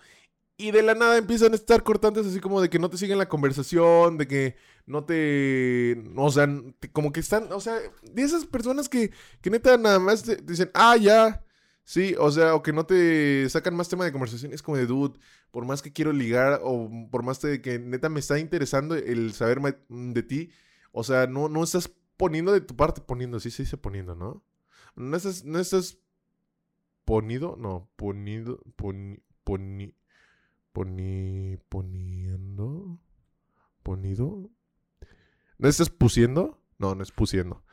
y 0.56 0.70
de 0.70 0.82
la 0.82 0.94
nada 0.94 1.18
empiezan 1.18 1.52
a 1.52 1.56
estar 1.56 1.82
cortantes 1.82 2.26
así 2.26 2.40
como 2.40 2.60
de 2.60 2.70
que 2.70 2.78
no 2.78 2.88
te 2.88 2.96
siguen 2.96 3.18
la 3.18 3.28
conversación, 3.28 4.16
de 4.18 4.26
que 4.26 4.56
no 4.86 5.04
te... 5.04 6.02
O 6.16 6.30
sea, 6.30 6.48
como 6.92 7.12
que 7.12 7.20
están... 7.20 7.52
O 7.52 7.60
sea, 7.60 7.78
de 8.02 8.22
esas 8.22 8.46
personas 8.46 8.88
que, 8.88 9.12
que 9.42 9.50
neta 9.50 9.76
nada 9.76 9.98
más 9.98 10.24
dicen, 10.46 10.70
ah, 10.74 10.96
ya. 10.96 11.44
Sí, 11.84 12.16
o 12.18 12.30
sea, 12.30 12.54
o 12.54 12.62
que 12.62 12.72
no 12.72 12.84
te 12.86 13.48
sacan 13.48 13.76
más 13.76 13.88
tema 13.88 14.04
de 14.04 14.12
conversación. 14.12 14.52
Es 14.52 14.62
como 14.62 14.76
de, 14.76 14.86
dude, 14.86 15.18
por 15.50 15.64
más 15.64 15.82
que 15.82 15.92
quiero 15.92 16.12
ligar 16.12 16.60
o 16.62 16.90
por 17.10 17.22
más 17.22 17.40
de 17.42 17.62
que 17.62 17.78
neta 17.78 18.08
me 18.08 18.20
está 18.20 18.38
interesando 18.38 18.94
el 18.94 19.32
saber 19.34 19.60
de 19.88 20.22
ti, 20.22 20.50
o 20.92 21.04
sea, 21.04 21.26
no, 21.26 21.48
no 21.48 21.62
estás 21.62 21.90
poniendo 22.16 22.52
de 22.52 22.60
tu 22.60 22.76
parte, 22.76 23.00
poniendo, 23.00 23.38
sí 23.40 23.50
se 23.50 23.62
dice 23.62 23.76
poniendo, 23.76 24.14
¿no? 24.14 24.42
No 24.96 25.16
estás, 25.16 25.44
no 25.44 25.58
estás 25.58 25.98
ponido, 27.04 27.56
no, 27.58 27.88
ponido, 27.96 28.60
poni, 28.76 29.18
poni, 29.44 29.94
Poni, 30.76 31.56
poniendo. 31.70 33.00
Ponido. 33.82 34.50
¿No 35.56 35.68
estás 35.70 35.88
pusiendo? 35.88 36.60
No, 36.76 36.94
no 36.94 37.02
es 37.02 37.12
pusiendo. 37.12 37.64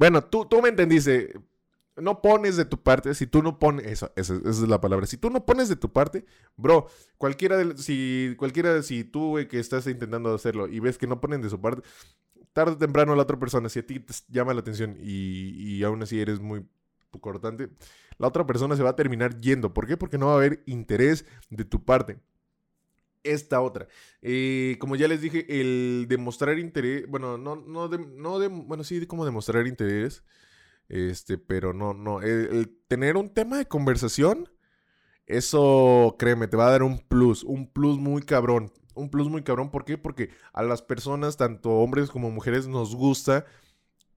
Bueno, 0.00 0.24
tú, 0.24 0.44
tú 0.44 0.60
me 0.60 0.68
entendiste. 0.68 1.32
No 1.94 2.20
pones 2.20 2.56
de 2.56 2.64
tu 2.64 2.82
parte. 2.82 3.14
Si 3.14 3.28
tú 3.28 3.40
no 3.40 3.60
pones. 3.60 3.86
Esa, 3.86 4.10
esa, 4.16 4.34
es 4.34 4.58
la 4.62 4.80
palabra. 4.80 5.06
Si 5.06 5.16
tú 5.16 5.30
no 5.30 5.46
pones 5.46 5.68
de 5.68 5.76
tu 5.76 5.92
parte, 5.92 6.26
bro, 6.56 6.88
cualquiera 7.18 7.56
de. 7.56 7.78
Si 7.78 8.34
cualquiera, 8.36 8.82
si 8.82 9.04
tú, 9.04 9.36
que 9.48 9.60
estás 9.60 9.86
intentando 9.86 10.34
hacerlo 10.34 10.66
y 10.66 10.80
ves 10.80 10.98
que 10.98 11.06
no 11.06 11.20
ponen 11.20 11.40
de 11.40 11.50
su 11.50 11.60
parte, 11.60 11.82
tarde 12.52 12.72
o 12.72 12.78
temprano 12.78 13.14
la 13.14 13.22
otra 13.22 13.38
persona, 13.38 13.68
si 13.68 13.78
a 13.78 13.86
ti 13.86 14.00
te 14.00 14.12
llama 14.26 14.54
la 14.54 14.60
atención 14.62 14.96
y, 15.00 15.50
y 15.50 15.84
aún 15.84 16.02
así 16.02 16.20
eres 16.20 16.40
muy 16.40 16.66
cortante, 17.20 17.70
la 18.18 18.28
otra 18.28 18.46
persona 18.46 18.76
se 18.76 18.82
va 18.82 18.90
a 18.90 18.96
terminar 18.96 19.40
yendo. 19.40 19.72
¿Por 19.72 19.86
qué? 19.86 19.96
Porque 19.96 20.18
no 20.18 20.26
va 20.26 20.32
a 20.32 20.36
haber 20.36 20.62
interés 20.66 21.24
de 21.50 21.64
tu 21.64 21.84
parte. 21.84 22.18
Esta 23.24 23.60
otra. 23.60 23.88
Eh, 24.22 24.76
como 24.78 24.96
ya 24.96 25.08
les 25.08 25.20
dije, 25.20 25.60
el 25.60 26.06
demostrar 26.08 26.58
interés, 26.58 27.06
bueno, 27.08 27.36
no, 27.36 27.56
no, 27.56 27.88
de, 27.88 27.98
no 27.98 28.38
bueno, 28.50 28.84
sí, 28.84 29.06
como 29.06 29.24
demostrar 29.24 29.66
interés, 29.66 30.22
este, 30.88 31.36
pero 31.36 31.72
no, 31.72 31.94
no, 31.94 32.22
el, 32.22 32.70
tener 32.88 33.16
un 33.16 33.28
tema 33.34 33.58
de 33.58 33.66
conversación, 33.66 34.48
eso, 35.26 36.16
créeme, 36.18 36.48
te 36.48 36.56
va 36.56 36.68
a 36.68 36.70
dar 36.70 36.82
un 36.82 36.98
plus, 37.00 37.44
un 37.44 37.70
plus 37.70 37.98
muy 37.98 38.22
cabrón, 38.22 38.72
un 38.94 39.10
plus 39.10 39.28
muy 39.28 39.42
cabrón, 39.42 39.70
¿por 39.70 39.84
qué? 39.84 39.98
Porque 39.98 40.30
a 40.52 40.62
las 40.62 40.82
personas, 40.82 41.36
tanto 41.36 41.70
hombres 41.70 42.10
como 42.10 42.30
mujeres, 42.30 42.66
nos 42.68 42.94
gusta 42.94 43.44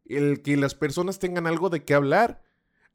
el 0.06 0.42
que 0.42 0.58
las 0.58 0.76
personas 0.76 1.20
tengan 1.20 1.48
algo 1.48 1.70
de 1.70 1.84
qué 1.84 1.94
hablar. 1.94 2.42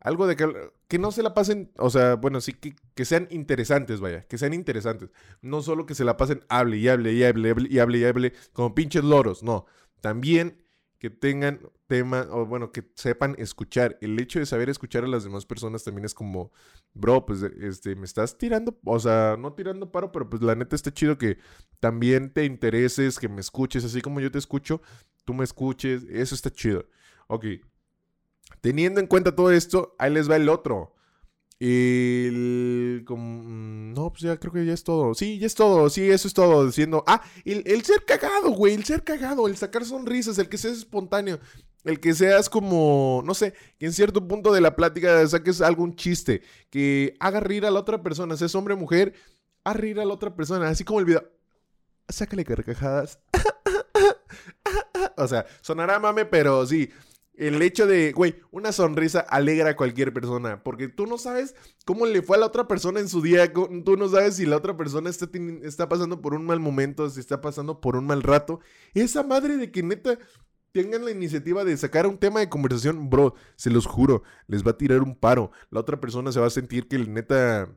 Algo 0.06 0.28
de 0.28 0.36
que, 0.36 0.70
que 0.86 1.00
no 1.00 1.10
se 1.10 1.24
la 1.24 1.34
pasen, 1.34 1.72
o 1.78 1.90
sea, 1.90 2.14
bueno, 2.14 2.40
sí 2.40 2.52
que, 2.52 2.76
que, 2.94 3.04
sean 3.04 3.26
interesantes, 3.32 3.98
vaya, 3.98 4.22
que 4.28 4.38
sean 4.38 4.54
interesantes. 4.54 5.10
No 5.42 5.62
solo 5.62 5.84
que 5.84 5.96
se 5.96 6.04
la 6.04 6.16
pasen 6.16 6.44
hable 6.48 6.76
y 6.76 6.86
hable 6.86 7.12
y 7.12 7.24
hable 7.24 7.52
y 7.68 7.78
hable 7.80 7.98
y 7.98 8.04
hable 8.04 8.32
como 8.52 8.72
pinches 8.72 9.02
loros, 9.02 9.42
no. 9.42 9.66
También 10.00 10.62
que 11.00 11.10
tengan 11.10 11.58
tema, 11.88 12.28
o 12.30 12.46
bueno, 12.46 12.70
que 12.70 12.84
sepan 12.94 13.34
escuchar. 13.38 13.98
El 14.00 14.16
hecho 14.20 14.38
de 14.38 14.46
saber 14.46 14.70
escuchar 14.70 15.02
a 15.02 15.08
las 15.08 15.24
demás 15.24 15.44
personas 15.44 15.82
también 15.82 16.04
es 16.04 16.14
como, 16.14 16.52
bro, 16.94 17.26
pues 17.26 17.42
este, 17.42 17.96
me 17.96 18.04
estás 18.04 18.38
tirando, 18.38 18.78
o 18.84 19.00
sea, 19.00 19.36
no 19.36 19.54
tirando 19.54 19.90
paro, 19.90 20.12
pero 20.12 20.30
pues 20.30 20.40
la 20.40 20.54
neta 20.54 20.76
está 20.76 20.94
chido 20.94 21.18
que 21.18 21.38
también 21.80 22.32
te 22.32 22.44
intereses, 22.44 23.18
que 23.18 23.28
me 23.28 23.40
escuches, 23.40 23.84
así 23.84 24.00
como 24.02 24.20
yo 24.20 24.30
te 24.30 24.38
escucho, 24.38 24.80
tú 25.24 25.34
me 25.34 25.42
escuches, 25.42 26.04
eso 26.08 26.36
está 26.36 26.52
chido. 26.52 26.86
Ok. 27.26 27.46
Teniendo 28.60 29.00
en 29.00 29.06
cuenta 29.06 29.34
todo 29.34 29.50
esto, 29.50 29.94
ahí 29.98 30.12
les 30.12 30.30
va 30.30 30.36
el 30.36 30.48
otro. 30.48 30.96
El. 31.58 33.04
Mm, 33.08 33.94
no, 33.94 34.10
pues 34.10 34.22
ya 34.22 34.36
creo 34.38 34.52
que 34.52 34.66
ya 34.66 34.74
es 34.74 34.84
todo. 34.84 35.14
Sí, 35.14 35.38
ya 35.38 35.46
es 35.46 35.54
todo. 35.54 35.88
Sí, 35.88 36.10
eso 36.10 36.28
es 36.28 36.34
todo. 36.34 36.66
Diciendo. 36.66 37.02
Ah, 37.06 37.22
el, 37.44 37.82
ser 37.82 38.04
cagado, 38.04 38.50
güey. 38.50 38.74
El 38.74 38.84
ser 38.84 39.04
cagado. 39.04 39.46
El 39.48 39.56
sacar 39.56 39.84
sonrisas. 39.84 40.38
El 40.38 40.48
que 40.48 40.58
seas 40.58 40.78
espontáneo. 40.78 41.40
El 41.84 42.00
que 42.00 42.14
seas 42.14 42.50
como. 42.50 43.22
No 43.24 43.32
sé. 43.34 43.54
Que 43.78 43.86
en 43.86 43.92
cierto 43.92 44.26
punto 44.28 44.52
de 44.52 44.60
la 44.60 44.76
plática 44.76 45.26
saques 45.26 45.62
algún 45.62 45.96
chiste. 45.96 46.42
Que 46.70 47.16
haga 47.20 47.40
reír 47.40 47.64
a 47.64 47.70
la 47.70 47.80
otra 47.80 48.02
persona. 48.02 48.36
Seas 48.36 48.54
hombre 48.54 48.74
o 48.74 48.76
mujer. 48.76 49.14
Haga 49.64 49.80
reír 49.80 50.00
a 50.00 50.04
la 50.04 50.12
otra 50.12 50.34
persona. 50.34 50.68
Así 50.68 50.84
como 50.84 51.00
el 51.00 51.06
video. 51.06 51.24
Sácale 52.08 52.44
carcajadas. 52.44 53.18
o 55.16 55.26
sea, 55.26 55.46
sonará 55.62 55.98
mame, 55.98 56.26
pero 56.26 56.66
sí. 56.66 56.90
El 57.36 57.60
hecho 57.60 57.86
de, 57.86 58.12
güey, 58.12 58.36
una 58.50 58.72
sonrisa 58.72 59.20
alegra 59.20 59.70
a 59.70 59.76
cualquier 59.76 60.12
persona, 60.12 60.62
porque 60.62 60.88
tú 60.88 61.06
no 61.06 61.18
sabes 61.18 61.54
cómo 61.84 62.06
le 62.06 62.22
fue 62.22 62.36
a 62.36 62.40
la 62.40 62.46
otra 62.46 62.66
persona 62.66 62.98
en 62.98 63.08
su 63.08 63.20
día, 63.20 63.52
tú 63.52 63.96
no 63.98 64.08
sabes 64.08 64.36
si 64.36 64.46
la 64.46 64.56
otra 64.56 64.76
persona 64.76 65.10
está, 65.10 65.28
está 65.62 65.88
pasando 65.88 66.22
por 66.22 66.34
un 66.34 66.46
mal 66.46 66.60
momento, 66.60 67.10
si 67.10 67.20
está 67.20 67.42
pasando 67.42 67.80
por 67.80 67.96
un 67.96 68.06
mal 68.06 68.22
rato. 68.22 68.60
Esa 68.94 69.22
madre 69.22 69.58
de 69.58 69.70
que 69.70 69.82
neta 69.82 70.18
tengan 70.72 71.04
la 71.04 71.10
iniciativa 71.10 71.64
de 71.64 71.76
sacar 71.76 72.06
un 72.06 72.18
tema 72.18 72.40
de 72.40 72.48
conversación, 72.48 73.08
bro, 73.08 73.34
se 73.56 73.70
los 73.70 73.86
juro, 73.86 74.22
les 74.46 74.66
va 74.66 74.72
a 74.72 74.78
tirar 74.78 75.02
un 75.02 75.14
paro. 75.14 75.50
La 75.70 75.80
otra 75.80 76.00
persona 76.00 76.32
se 76.32 76.40
va 76.40 76.46
a 76.46 76.50
sentir 76.50 76.88
que 76.88 76.98
neta 76.98 77.68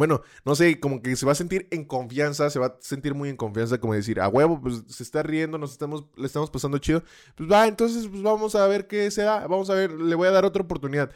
bueno, 0.00 0.22
no 0.46 0.54
sé, 0.54 0.80
como 0.80 1.02
que 1.02 1.14
se 1.14 1.26
va 1.26 1.32
a 1.32 1.34
sentir 1.34 1.68
en 1.70 1.84
confianza, 1.84 2.48
se 2.48 2.58
va 2.58 2.68
a 2.68 2.76
sentir 2.80 3.14
muy 3.14 3.28
en 3.28 3.36
confianza, 3.36 3.78
como 3.78 3.92
decir, 3.92 4.18
a 4.18 4.28
huevo, 4.28 4.58
pues 4.58 4.82
se 4.88 5.02
está 5.02 5.22
riendo, 5.22 5.58
nos 5.58 5.72
estamos, 5.72 6.06
le 6.16 6.24
estamos 6.24 6.50
pasando 6.50 6.78
chido. 6.78 7.02
Pues 7.36 7.50
va, 7.52 7.68
entonces 7.68 8.08
pues 8.08 8.22
vamos 8.22 8.54
a 8.54 8.66
ver 8.66 8.86
qué 8.86 9.10
se 9.10 9.24
da, 9.24 9.46
vamos 9.46 9.68
a 9.68 9.74
ver, 9.74 9.90
le 9.92 10.14
voy 10.14 10.26
a 10.28 10.30
dar 10.30 10.46
otra 10.46 10.62
oportunidad. 10.62 11.12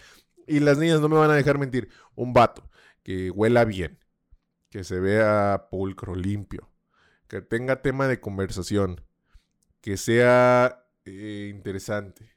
Y 0.47 0.61
las 0.61 0.77
niñas 0.77 1.01
no 1.01 1.09
me 1.09 1.17
van 1.17 1.31
a 1.31 1.35
dejar 1.35 1.57
mentir. 1.57 1.89
Un 2.15 2.35
vato 2.35 2.69
que 3.03 3.31
huela 3.31 3.65
bien, 3.65 3.99
que 4.69 4.85
se 4.85 5.01
vea 5.01 5.69
pulcro, 5.71 6.15
limpio, 6.15 6.71
que 7.27 7.41
tenga 7.41 7.81
tema 7.81 8.07
de 8.07 8.21
conversación, 8.21 9.01
que 9.81 9.97
sea 9.97 10.87
eh, 11.07 11.51
interesante, 11.51 12.37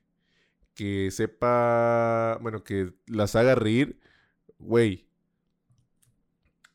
que 0.76 1.12
sepa, 1.12 2.38
bueno, 2.42 2.64
que 2.64 2.94
las 3.06 3.36
haga 3.36 3.56
reír, 3.56 4.00
güey. 4.60 5.07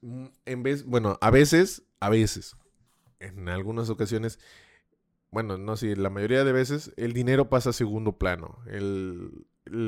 Mm, 0.03 0.27
en 0.47 0.63
vez, 0.63 0.85
bueno, 0.85 1.19
a 1.21 1.31
veces, 1.31 1.85
a 2.01 2.11
veces, 2.11 2.57
en 3.21 3.49
algunas 3.49 3.89
ocasiones, 3.89 4.39
bueno, 5.31 5.59
no 5.59 5.77
sé, 5.77 5.97
la 5.97 6.11
mayoría 6.11 6.45
de 6.45 6.53
veces 6.53 6.93
el 6.97 7.15
dinero 7.15 7.49
pasa 7.49 7.71
a 7.71 7.73
segundo 7.73 8.19
plano. 8.19 8.59
El, 8.67 9.47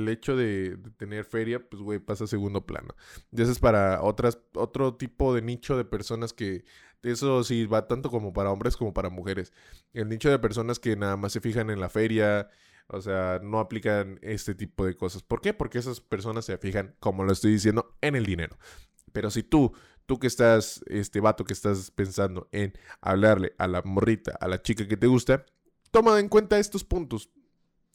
hecho 0.08 0.36
de, 0.36 0.78
tener 0.96 1.24
feria, 1.24 1.68
pues, 1.68 1.82
güey, 1.82 1.98
pasa 1.98 2.24
a 2.24 2.26
segundo 2.28 2.64
plano. 2.64 2.94
Y 3.32 3.42
eso 3.42 3.52
es 3.52 3.58
para 3.58 4.02
otras, 4.02 4.38
otro 4.54 4.94
tipo 4.96 5.34
de 5.34 5.42
nicho 5.42 5.76
de 5.76 5.84
personas 5.84 6.32
que, 6.32 6.64
eso 7.02 7.44
sí 7.44 7.66
va 7.66 7.86
tanto 7.86 8.10
como 8.10 8.32
para 8.32 8.50
hombres 8.50 8.76
como 8.76 8.94
para 8.94 9.10
mujeres. 9.10 9.52
El 9.92 10.08
nicho 10.08 10.30
de 10.30 10.38
personas 10.38 10.78
que 10.78 10.96
nada 10.96 11.16
más 11.18 11.32
se 11.32 11.40
fijan 11.40 11.68
en 11.70 11.80
la 11.80 11.90
feria, 11.90 12.48
o 12.86 13.00
sea, 13.02 13.40
no 13.42 13.58
aplican 13.58 14.18
este 14.22 14.54
tipo 14.54 14.86
de 14.86 14.96
cosas. 14.96 15.22
¿Por 15.22 15.40
qué? 15.42 15.52
Porque 15.52 15.78
esas 15.78 16.00
personas 16.00 16.46
se 16.46 16.56
fijan, 16.56 16.94
como 17.00 17.24
lo 17.24 17.32
estoy 17.32 17.52
diciendo, 17.52 17.94
en 18.00 18.16
el 18.16 18.24
dinero. 18.24 18.56
Pero 19.12 19.30
si 19.30 19.42
tú 19.42 19.74
tú 20.06 20.18
que 20.18 20.26
estás, 20.26 20.82
este 20.86 21.20
vato 21.20 21.44
que 21.44 21.52
estás 21.52 21.90
pensando 21.90 22.48
en 22.52 22.72
hablarle 23.00 23.54
a 23.58 23.66
la 23.66 23.82
morrita, 23.82 24.36
a 24.40 24.48
la 24.48 24.62
chica 24.62 24.86
que 24.86 24.96
te 24.96 25.06
gusta, 25.06 25.44
toma 25.90 26.18
en 26.20 26.28
cuenta 26.28 26.58
estos 26.58 26.84
puntos. 26.84 27.30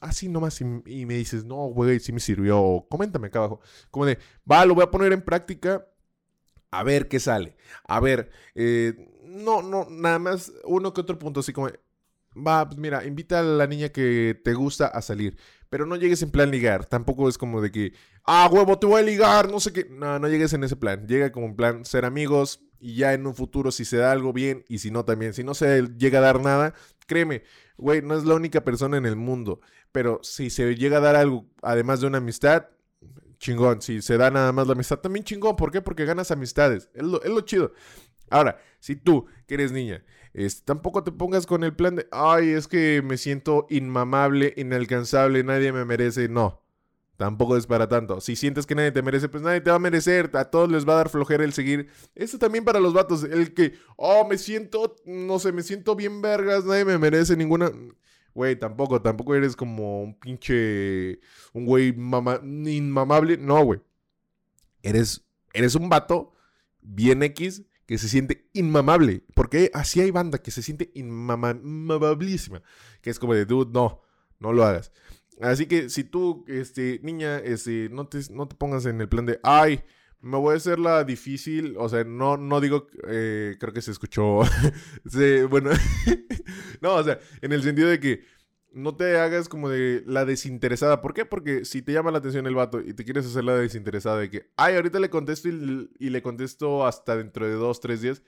Así 0.01 0.29
nomás 0.29 0.61
y, 0.61 0.65
y 0.85 1.05
me 1.05 1.15
dices, 1.15 1.43
no, 1.43 1.55
güey, 1.67 1.99
sí 1.99 2.13
me 2.13 2.21
sirvió. 2.21 2.87
Coméntame 2.89 3.27
acá 3.27 3.39
abajo. 3.39 3.59
Como 3.91 4.05
de, 4.05 4.17
va, 4.49 4.65
lo 4.65 4.73
voy 4.75 4.83
a 4.83 4.91
poner 4.91 5.11
en 5.11 5.21
práctica. 5.21 5.85
A 6.71 6.83
ver 6.83 7.07
qué 7.07 7.19
sale. 7.19 7.57
A 7.85 7.99
ver, 7.99 8.29
eh, 8.55 8.93
no, 9.25 9.61
no, 9.61 9.87
nada 9.89 10.19
más 10.19 10.53
uno 10.63 10.93
que 10.93 11.01
otro 11.01 11.19
punto, 11.19 11.39
así 11.41 11.51
como, 11.51 11.69
va, 12.35 12.67
pues 12.67 12.77
mira, 12.77 13.05
invita 13.05 13.39
a 13.39 13.43
la 13.43 13.67
niña 13.67 13.89
que 13.89 14.39
te 14.43 14.53
gusta 14.53 14.87
a 14.87 15.01
salir. 15.01 15.37
Pero 15.69 15.85
no 15.85 15.95
llegues 15.95 16.21
en 16.23 16.31
plan 16.31 16.49
ligar. 16.49 16.85
Tampoco 16.85 17.29
es 17.29 17.37
como 17.37 17.61
de 17.61 17.71
que, 17.71 17.93
ah, 18.25 18.49
huevo, 18.51 18.79
te 18.79 18.87
voy 18.87 19.01
a 19.01 19.05
ligar, 19.05 19.51
no 19.51 19.59
sé 19.59 19.71
qué. 19.71 19.87
No, 19.89 20.17
no 20.17 20.27
llegues 20.27 20.53
en 20.53 20.63
ese 20.63 20.75
plan. 20.75 21.07
Llega 21.07 21.31
como 21.31 21.45
en 21.47 21.55
plan 21.55 21.85
ser 21.85 22.05
amigos 22.05 22.61
y 22.79 22.95
ya 22.95 23.13
en 23.13 23.27
un 23.27 23.35
futuro 23.35 23.71
si 23.71 23.85
se 23.85 23.97
da 23.97 24.11
algo 24.11 24.33
bien 24.33 24.65
y 24.67 24.79
si 24.79 24.89
no 24.89 25.05
también. 25.05 25.33
Si 25.33 25.43
no 25.43 25.53
se 25.53 25.83
llega 25.97 26.19
a 26.19 26.23
dar 26.23 26.41
nada, 26.41 26.73
créeme, 27.05 27.43
güey, 27.77 28.01
no 28.01 28.17
es 28.17 28.23
la 28.25 28.35
única 28.35 28.63
persona 28.63 28.97
en 28.97 29.05
el 29.05 29.15
mundo. 29.15 29.61
Pero 29.91 30.19
si 30.23 30.49
se 30.49 30.75
llega 30.75 30.97
a 30.97 31.01
dar 31.01 31.15
algo, 31.15 31.45
además 31.61 32.01
de 32.01 32.07
una 32.07 32.17
amistad, 32.17 32.67
chingón. 33.39 33.81
Si 33.81 34.01
se 34.01 34.17
da 34.17 34.29
nada 34.29 34.51
más 34.51 34.67
la 34.67 34.73
amistad, 34.73 34.99
también 34.99 35.23
chingón. 35.23 35.55
¿Por 35.55 35.71
qué? 35.71 35.81
Porque 35.81 36.05
ganas 36.05 36.31
amistades. 36.31 36.89
Es 36.93 37.03
lo, 37.03 37.21
es 37.23 37.29
lo 37.29 37.41
chido. 37.41 37.73
Ahora, 38.29 38.59
si 38.79 38.95
tú, 38.95 39.25
que 39.47 39.55
eres 39.55 39.71
niña, 39.71 40.03
tampoco 40.63 41.03
te 41.03 41.11
pongas 41.11 41.45
con 41.45 41.63
el 41.63 41.75
plan 41.75 41.95
de, 41.95 42.07
ay, 42.11 42.49
es 42.49 42.67
que 42.67 43.01
me 43.03 43.17
siento 43.17 43.67
inmamable, 43.69 44.53
inalcanzable, 44.57 45.43
nadie 45.43 45.71
me 45.71 45.85
merece. 45.85 46.29
No, 46.29 46.61
tampoco 47.17 47.57
es 47.57 47.67
para 47.67 47.89
tanto. 47.89 48.21
Si 48.21 48.35
sientes 48.35 48.65
que 48.65 48.75
nadie 48.75 48.91
te 48.91 49.01
merece, 49.01 49.29
pues 49.29 49.43
nadie 49.43 49.61
te 49.61 49.69
va 49.69 49.77
a 49.77 49.79
merecer. 49.79 50.29
A 50.35 50.45
todos 50.45 50.71
les 50.71 50.87
va 50.87 50.93
a 50.93 50.97
dar 50.97 51.09
flojera 51.09 51.43
el 51.43 51.53
seguir. 51.53 51.89
Esto 52.15 52.37
también 52.37 52.63
para 52.63 52.79
los 52.79 52.93
vatos, 52.93 53.23
el 53.23 53.53
que, 53.53 53.73
oh, 53.97 54.27
me 54.27 54.37
siento, 54.37 54.95
no 55.05 55.39
sé, 55.39 55.51
me 55.51 55.63
siento 55.63 55.95
bien 55.95 56.21
vergas, 56.21 56.65
nadie 56.65 56.85
me 56.85 56.97
merece 56.97 57.35
ninguna. 57.35 57.71
Güey, 58.33 58.57
tampoco, 58.57 59.01
tampoco 59.01 59.35
eres 59.35 59.55
como 59.55 60.03
un 60.03 60.17
pinche, 60.19 61.19
un 61.53 61.65
güey 61.65 61.89
inmamable. 61.89 63.37
No, 63.37 63.63
güey. 63.65 63.81
Eres, 64.83 65.25
eres 65.53 65.75
un 65.75 65.89
vato 65.89 66.33
bien 66.81 67.23
X 67.23 67.63
que 67.89 67.97
se 67.97 68.07
siente 68.07 68.47
inmamable. 68.53 69.23
Porque 69.33 69.71
así 69.73 69.99
hay 69.99 70.11
banda 70.11 70.37
que 70.37 70.51
se 70.51 70.61
siente 70.61 70.91
inmamablísima. 70.93 72.61
Que 73.01 73.09
es 73.09 73.17
como 73.17 73.33
de, 73.33 73.45
dude, 73.45 73.71
no, 73.73 74.03
no 74.37 74.53
lo 74.53 74.63
hagas. 74.63 74.91
Así 75.41 75.65
que 75.65 75.89
si 75.89 76.03
tú, 76.03 76.45
este, 76.47 76.99
niña, 77.01 77.39
este, 77.39 77.89
no 77.89 78.05
te, 78.07 78.19
no 78.29 78.47
te 78.47 78.55
pongas 78.55 78.85
en 78.85 79.01
el 79.01 79.09
plan 79.09 79.25
de, 79.25 79.39
ay, 79.41 79.81
me 80.21 80.37
voy 80.37 80.53
a 80.53 80.57
hacer 80.57 80.77
la 80.77 81.03
difícil. 81.03 81.77
O 81.79 81.89
sea, 81.89 82.03
no, 82.03 82.37
no 82.37 82.61
digo, 82.61 82.85
eh, 83.07 83.55
creo 83.59 83.73
que 83.73 83.81
se 83.81 83.89
escuchó. 83.89 84.41
bueno, 85.49 85.71
no, 86.81 86.93
o 86.93 87.03
sea, 87.03 87.19
en 87.41 87.53
el 87.53 87.63
sentido 87.63 87.89
de 87.89 87.99
que 87.99 88.21
no 88.71 88.95
te 88.95 89.17
hagas 89.17 89.49
como 89.49 89.69
de 89.69 90.03
la 90.05 90.25
desinteresada. 90.25 91.01
¿Por 91.01 91.13
qué? 91.13 91.25
Porque 91.25 91.65
si 91.65 91.81
te 91.81 91.93
llama 91.93 92.11
la 92.11 92.19
atención 92.19 92.47
el 92.47 92.55
vato 92.55 92.81
y 92.81 92.93
te 92.93 93.03
quieres 93.03 93.25
hacer 93.25 93.43
la 93.43 93.55
desinteresada 93.55 94.17
de 94.19 94.29
que, 94.29 94.51
ay, 94.57 94.75
ahorita 94.75 94.99
le 94.99 95.09
contesto 95.09 95.49
y, 95.49 96.09
le 96.09 96.21
contesto 96.21 96.85
hasta 96.85 97.15
dentro 97.15 97.47
de 97.47 97.53
dos, 97.53 97.79
tres 97.79 98.01
días. 98.01 98.21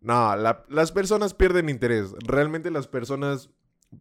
No, 0.00 0.36
las 0.36 0.92
personas 0.92 1.34
pierden 1.34 1.68
interés. 1.68 2.12
Realmente 2.26 2.70
las 2.70 2.86
personas 2.86 3.50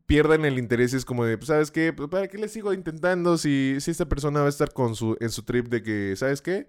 pierden 0.05 0.45
el 0.45 0.59
interés. 0.59 0.93
Es 0.93 1.05
como 1.05 1.25
de, 1.25 1.37
pues, 1.37 1.47
¿sabes 1.47 1.71
qué? 1.71 1.93
Pues, 1.93 2.09
¿Para 2.09 2.27
qué 2.27 2.37
le 2.37 2.49
sigo 2.49 2.73
intentando 2.73 3.37
si, 3.37 3.77
si 3.79 3.91
esta 3.91 4.09
persona 4.09 4.41
va 4.41 4.47
a 4.47 4.49
estar 4.49 4.73
con 4.73 4.95
su, 4.95 5.17
en 5.19 5.29
su 5.29 5.43
trip 5.43 5.67
de 5.67 5.81
que, 5.83 6.15
¿sabes 6.17 6.41
qué? 6.41 6.67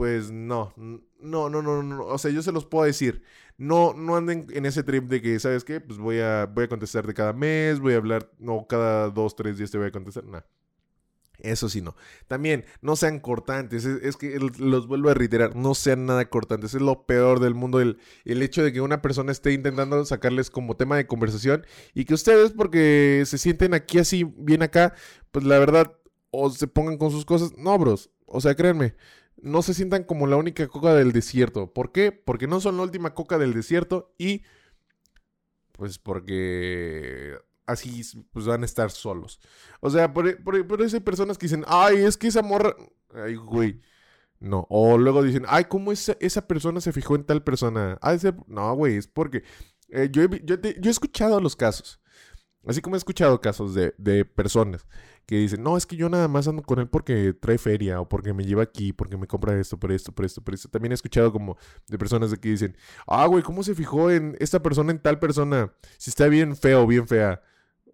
pues 0.00 0.30
no, 0.30 0.72
no, 1.22 1.48
no, 1.48 1.62
no, 1.62 1.82
no, 1.82 2.04
o 2.04 2.18
sea, 2.18 2.30
yo 2.30 2.42
se 2.42 2.52
los 2.52 2.66
puedo 2.66 2.84
decir, 2.84 3.22
no, 3.58 3.92
no 3.94 4.16
anden 4.16 4.46
en 4.52 4.66
ese 4.66 4.82
trip 4.82 5.04
de 5.08 5.20
que, 5.20 5.38
¿sabes 5.38 5.64
qué? 5.64 5.80
Pues 5.80 5.98
voy 5.98 6.20
a, 6.20 6.46
voy 6.46 6.64
a 6.64 6.68
contestarte 6.68 7.14
cada 7.14 7.32
mes, 7.32 7.80
voy 7.80 7.94
a 7.94 7.98
hablar, 7.98 8.30
no, 8.38 8.66
cada 8.66 9.10
dos, 9.10 9.36
tres 9.36 9.58
días 9.58 9.70
te 9.70 9.78
voy 9.78 9.88
a 9.88 9.92
contestar, 9.92 10.24
no. 10.24 10.42
Eso 11.42 11.68
sí, 11.68 11.80
no. 11.80 11.96
También, 12.28 12.64
no 12.82 12.96
sean 12.96 13.18
cortantes. 13.18 13.84
Es, 13.84 14.16
que 14.16 14.38
los 14.38 14.86
vuelvo 14.86 15.08
a 15.08 15.14
reiterar, 15.14 15.56
no 15.56 15.74
sean 15.74 16.06
nada 16.06 16.28
cortantes. 16.28 16.74
Es 16.74 16.82
lo 16.82 17.06
peor 17.06 17.40
del 17.40 17.54
mundo. 17.54 17.80
El, 17.80 17.98
el, 18.26 18.42
hecho 18.42 18.62
de 18.62 18.72
que 18.72 18.80
una 18.80 19.00
persona 19.00 19.32
esté 19.32 19.52
intentando 19.52 20.04
sacarles 20.04 20.50
como 20.50 20.76
tema 20.76 20.96
de 20.96 21.06
conversación 21.06 21.66
y 21.94 22.04
que 22.04 22.14
ustedes, 22.14 22.52
porque 22.52 23.22
se 23.26 23.38
sienten 23.38 23.72
aquí 23.72 23.98
así, 23.98 24.24
bien 24.24 24.62
acá, 24.62 24.94
pues 25.30 25.44
la 25.46 25.58
verdad, 25.58 25.96
o 26.30 26.50
se 26.50 26.66
pongan 26.66 26.98
con 26.98 27.10
sus 27.10 27.24
cosas. 27.24 27.56
No, 27.56 27.78
bros. 27.78 28.10
O 28.26 28.40
sea, 28.40 28.54
créanme 28.54 28.94
no 29.42 29.62
se 29.62 29.74
sientan 29.74 30.04
como 30.04 30.26
la 30.26 30.36
única 30.36 30.66
coca 30.68 30.94
del 30.94 31.12
desierto. 31.12 31.72
¿Por 31.72 31.92
qué? 31.92 32.12
Porque 32.12 32.46
no 32.46 32.60
son 32.60 32.76
la 32.76 32.82
última 32.82 33.14
coca 33.14 33.38
del 33.38 33.54
desierto 33.54 34.14
y 34.18 34.42
pues 35.72 35.98
porque 35.98 37.38
así 37.66 38.02
pues 38.32 38.46
van 38.46 38.62
a 38.62 38.66
estar 38.66 38.90
solos. 38.90 39.40
O 39.80 39.90
sea, 39.90 40.12
por, 40.12 40.42
por, 40.42 40.82
eso 40.82 40.96
hay 40.96 41.02
personas 41.02 41.38
que 41.38 41.46
dicen, 41.46 41.64
ay, 41.66 41.98
es 41.98 42.16
que 42.16 42.28
esa 42.28 42.42
morra, 42.42 42.74
ay, 43.14 43.36
güey. 43.36 43.80
No, 44.40 44.66
o 44.70 44.96
luego 44.96 45.22
dicen, 45.22 45.44
ay, 45.48 45.64
¿cómo 45.66 45.92
esa, 45.92 46.16
esa 46.20 46.46
persona 46.46 46.80
se 46.80 46.92
fijó 46.92 47.14
en 47.14 47.24
tal 47.24 47.42
persona? 47.44 47.98
Ah, 48.00 48.16
No, 48.46 48.74
güey, 48.74 48.96
es 48.96 49.06
porque 49.06 49.44
eh, 49.90 50.08
yo, 50.10 50.22
he, 50.22 50.42
yo, 50.44 50.56
he 50.62 50.88
escuchado 50.88 51.40
los 51.40 51.56
casos. 51.56 52.00
Así 52.66 52.80
como 52.82 52.96
he 52.96 52.98
escuchado 52.98 53.40
casos 53.40 53.74
de, 53.74 53.94
de 53.96 54.24
personas 54.24 54.86
que 55.30 55.36
dicen, 55.36 55.62
no, 55.62 55.76
es 55.76 55.86
que 55.86 55.94
yo 55.96 56.08
nada 56.08 56.26
más 56.26 56.48
ando 56.48 56.62
con 56.62 56.80
él 56.80 56.88
porque 56.88 57.32
trae 57.32 57.56
feria 57.56 58.00
o 58.00 58.08
porque 58.08 58.32
me 58.34 58.44
lleva 58.44 58.64
aquí, 58.64 58.92
porque 58.92 59.16
me 59.16 59.28
compra 59.28 59.58
esto, 59.60 59.78
por 59.78 59.92
esto, 59.92 60.10
por 60.12 60.24
esto, 60.24 60.42
por 60.42 60.54
esto. 60.54 60.68
También 60.68 60.90
he 60.90 60.94
escuchado 60.96 61.32
como 61.32 61.56
de 61.86 61.98
personas 61.98 62.32
de 62.32 62.36
que 62.38 62.48
dicen, 62.48 62.76
ah, 63.06 63.26
güey, 63.26 63.44
¿cómo 63.44 63.62
se 63.62 63.76
fijó 63.76 64.10
en 64.10 64.36
esta 64.40 64.60
persona 64.60 64.90
en 64.90 64.98
tal 64.98 65.20
persona? 65.20 65.72
Si 65.98 66.10
está 66.10 66.26
bien 66.26 66.56
feo 66.56 66.84
bien 66.84 67.06
fea. 67.06 67.40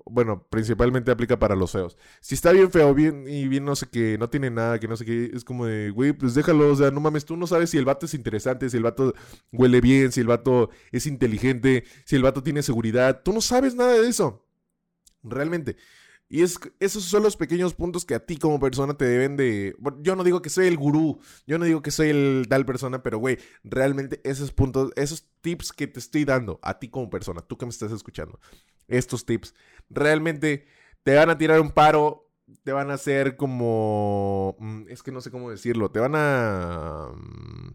Bueno, 0.07 0.47
principalmente 0.49 1.11
aplica 1.11 1.39
para 1.39 1.55
los 1.57 1.73
feos. 1.73 1.99
Si 2.21 2.35
está 2.35 2.53
bien 2.53 2.71
feo 2.71 2.95
bien 2.95 3.27
y 3.29 3.49
bien 3.49 3.67
no 3.67 3.77
sé 3.77 3.87
qué, 3.91 4.17
no 4.19 4.31
tiene 4.31 4.51
nada, 4.51 4.79
que 4.81 4.89
no 4.89 4.97
sé 4.97 5.05
qué, 5.05 5.31
es 5.35 5.45
como 5.45 5.67
de, 5.67 5.91
güey, 5.91 6.13
pues 6.15 6.35
déjalo, 6.35 6.71
o 6.73 6.77
sea, 6.77 6.91
no 6.91 7.01
mames, 7.01 7.27
tú 7.27 7.37
no 7.37 7.47
sabes 7.47 7.71
si 7.71 7.77
el 7.77 7.85
vato 7.85 8.07
es 8.07 8.15
interesante, 8.15 8.71
si 8.71 8.77
el 8.79 8.85
vato 8.85 9.15
huele 9.53 9.81
bien, 9.83 10.11
si 10.13 10.21
el 10.21 10.29
vato 10.29 10.71
es 10.91 11.07
inteligente, 11.07 11.85
si 12.07 12.17
el 12.17 12.23
vato 12.23 12.43
tiene 12.43 12.63
seguridad, 12.63 13.21
tú 13.23 13.33
no 13.33 13.43
sabes 13.43 13.75
nada 13.75 13.93
de 13.93 14.09
eso. 14.09 14.46
Realmente. 15.27 15.77
Y 16.29 16.43
es, 16.43 16.59
esos 16.81 17.05
son 17.05 17.23
los 17.23 17.37
pequeños 17.37 17.75
puntos 17.75 18.05
que 18.05 18.15
a 18.15 18.25
ti 18.25 18.37
como 18.37 18.59
persona 18.59 18.97
te 18.97 19.05
deben 19.05 19.37
de... 19.37 19.77
yo 20.01 20.17
no 20.17 20.25
digo 20.25 20.43
que 20.43 20.51
soy 20.51 20.67
el 20.67 20.77
gurú, 20.77 21.21
yo 21.47 21.57
no 21.59 21.65
digo 21.65 21.83
que 21.83 21.93
soy 21.93 22.11
el 22.11 22.47
tal 22.49 22.67
persona, 22.67 23.03
pero 23.03 23.19
güey, 23.19 23.39
realmente 23.63 24.21
esos 24.25 24.51
puntos, 24.51 24.91
esos 24.97 25.29
tips 25.41 25.73
que 25.73 25.87
te 25.87 26.01
estoy 26.01 26.25
dando 26.25 26.59
a 26.63 26.81
ti 26.81 26.89
como 26.89 27.11
persona, 27.11 27.43
tú 27.43 27.57
que 27.57 27.67
me 27.67 27.71
estás 27.71 27.93
escuchando, 27.93 28.41
estos 28.89 29.25
tips, 29.25 29.55
realmente 29.89 30.67
te 31.05 31.15
van 31.15 31.31
a 31.31 31.39
tirar 31.39 31.61
un 31.61 31.71
paro, 31.71 32.29
te 32.65 32.73
van 32.73 32.91
a 32.91 32.95
hacer 32.95 33.37
como... 33.37 34.57
Mm, 34.59 34.89
es 34.89 35.05
que 35.05 35.13
no 35.13 35.21
sé 35.21 35.31
cómo 35.31 35.51
decirlo, 35.51 35.93
te 35.93 36.01
van 36.01 36.15
a... 36.17 37.09
Mm, 37.15 37.75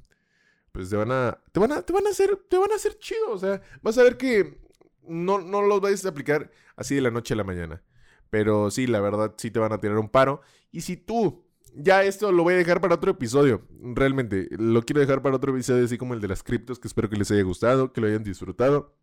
pues 0.73 0.89
te 0.89 0.97
van 0.97 1.11
a... 1.13 1.41
Te 1.53 1.59
van 1.61 1.71
a, 1.71 1.81
te 1.81 1.93
van 1.93 2.05
a 2.05 2.09
hacer... 2.09 2.37
Te 2.49 2.57
van 2.57 2.71
a 2.73 2.75
hacer 2.75 2.99
chido, 2.99 3.31
o 3.31 3.37
sea, 3.37 3.61
vas 3.81 3.97
a 3.97 4.03
ver 4.03 4.17
que 4.17 4.59
no, 5.07 5.39
no 5.39 5.61
los 5.61 5.81
vais 5.81 6.05
a 6.05 6.09
aplicar 6.09 6.51
así 6.75 6.95
de 6.95 7.01
la 7.01 7.11
noche 7.11 7.33
a 7.33 7.37
la 7.37 7.43
mañana. 7.43 7.83
Pero 8.29 8.71
sí, 8.71 8.87
la 8.87 9.01
verdad, 9.01 9.33
sí 9.37 9.51
te 9.51 9.59
van 9.59 9.73
a 9.73 9.79
tirar 9.79 9.97
un 9.97 10.09
paro. 10.09 10.41
Y 10.71 10.81
si 10.81 10.97
tú, 10.97 11.45
ya 11.75 12.03
esto 12.03 12.31
lo 12.31 12.43
voy 12.43 12.53
a 12.53 12.57
dejar 12.57 12.79
para 12.81 12.95
otro 12.95 13.11
episodio, 13.11 13.67
realmente, 13.81 14.47
lo 14.51 14.83
quiero 14.83 15.01
dejar 15.01 15.21
para 15.21 15.35
otro 15.35 15.53
episodio, 15.53 15.83
así 15.85 15.97
como 15.97 16.13
el 16.13 16.21
de 16.21 16.29
las 16.29 16.43
criptos, 16.43 16.79
que 16.79 16.87
espero 16.87 17.09
que 17.09 17.17
les 17.17 17.29
haya 17.31 17.43
gustado, 17.43 17.91
que 17.93 18.01
lo 18.01 18.07
hayan 18.07 18.23
disfrutado. 18.23 18.95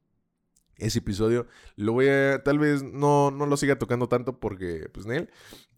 ese 0.79 1.01
episodio. 1.01 1.47
Lo 1.77 1.93
voy 1.93 2.09
a, 2.09 2.43
tal 2.45 2.59
vez 2.59 2.83
no, 2.83 3.31
no 3.31 3.47
lo 3.47 3.57
siga 3.57 3.79
tocando 3.79 4.09
tanto 4.09 4.39
porque, 4.41 4.89
pues, 4.93 5.07
Nel, 5.07 5.29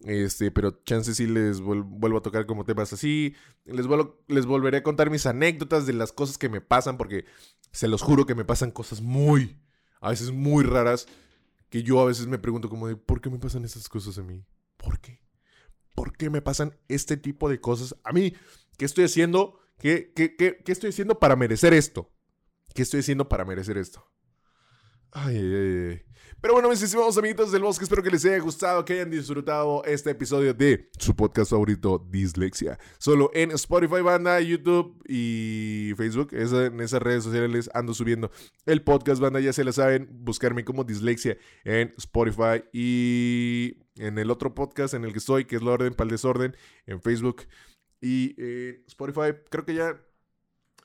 este, 0.01 0.51
pero 0.51 0.81
chances 0.83 1.17
sí 1.17 1.27
les 1.27 1.59
vuelvo 1.59 2.19
a 2.19 2.21
tocar 2.21 2.45
como 2.45 2.65
temas 2.65 2.93
así. 2.93 3.35
Les, 3.65 3.87
les 4.27 4.45
volveré 4.45 4.77
a 4.77 4.83
contar 4.83 5.09
mis 5.09 5.25
anécdotas 5.25 5.85
de 5.85 5.93
las 5.93 6.11
cosas 6.13 6.37
que 6.37 6.49
me 6.49 6.61
pasan 6.61 6.97
porque 6.97 7.25
se 7.71 7.87
los 7.87 8.01
juro 8.01 8.25
que 8.25 8.35
me 8.35 8.45
pasan 8.45 8.71
cosas 8.71 9.01
muy, 9.01 9.57
a 10.01 10.09
veces 10.09 10.31
muy 10.31 10.63
raras, 10.65 11.07
que 11.69 11.83
yo 11.83 12.01
a 12.01 12.05
veces 12.05 12.27
me 12.27 12.37
pregunto 12.37 12.67
como 12.67 12.87
de, 12.87 12.97
¿por 12.97 13.21
qué 13.21 13.29
me 13.29 13.39
pasan 13.39 13.63
estas 13.63 13.87
cosas 13.87 14.17
a 14.17 14.23
mí? 14.23 14.43
¿Por 14.75 14.99
qué? 14.99 15.21
¿Por 15.95 16.17
qué 16.17 16.29
me 16.29 16.41
pasan 16.41 16.77
este 16.89 17.15
tipo 17.15 17.47
de 17.47 17.61
cosas 17.61 17.95
a 18.03 18.11
mí? 18.11 18.33
¿Qué 18.77 18.85
estoy 18.85 19.05
haciendo? 19.05 19.59
¿Qué, 19.77 20.11
qué, 20.13 20.35
qué, 20.35 20.61
qué 20.65 20.71
estoy 20.71 20.89
haciendo 20.89 21.19
para 21.19 21.35
merecer 21.35 21.73
esto? 21.73 22.11
¿Qué 22.73 22.81
estoy 22.81 22.99
haciendo 23.01 23.29
para 23.29 23.45
merecer 23.45 23.77
esto? 23.77 24.11
Ay, 25.11 25.37
ay, 25.37 25.89
ay. 25.89 26.01
Pero 26.39 26.55
bueno, 26.55 26.69
mis 26.69 26.81
estimados 26.81 27.17
amiguitos 27.17 27.51
del 27.51 27.61
bosque, 27.61 27.83
espero 27.83 28.01
que 28.01 28.09
les 28.09 28.25
haya 28.25 28.39
gustado, 28.39 28.83
que 28.83 28.93
hayan 28.93 29.11
disfrutado 29.11 29.83
este 29.83 30.09
episodio 30.09 30.53
de 30.53 30.89
su 30.97 31.15
podcast 31.15 31.51
favorito, 31.51 32.03
Dislexia. 32.09 32.79
Solo 32.97 33.29
en 33.33 33.51
Spotify, 33.51 34.01
banda, 34.01 34.39
YouTube 34.39 35.03
y 35.07 35.93
Facebook. 35.97 36.29
en 36.31 36.79
esas 36.79 37.01
redes 37.01 37.25
sociales 37.25 37.51
les 37.51 37.69
ando 37.75 37.93
subiendo 37.93 38.31
el 38.65 38.81
podcast, 38.83 39.21
banda. 39.21 39.39
Ya 39.39 39.53
se 39.53 39.63
la 39.63 39.71
saben, 39.71 40.07
buscarme 40.11 40.65
como 40.65 40.83
Dislexia 40.83 41.37
en 41.63 41.93
Spotify 41.97 42.63
y 42.71 43.77
en 43.97 44.17
el 44.17 44.31
otro 44.31 44.55
podcast 44.55 44.93
en 44.93 45.03
el 45.03 45.11
que 45.11 45.19
estoy, 45.19 45.45
que 45.45 45.57
es 45.57 45.61
La 45.61 45.71
Orden 45.71 45.93
para 45.93 46.05
el 46.05 46.11
Desorden, 46.11 46.55
en 46.87 47.01
Facebook 47.01 47.43
y 47.99 48.33
eh, 48.39 48.83
Spotify. 48.87 49.37
Creo 49.49 49.65
que 49.65 49.75
ya 49.75 50.01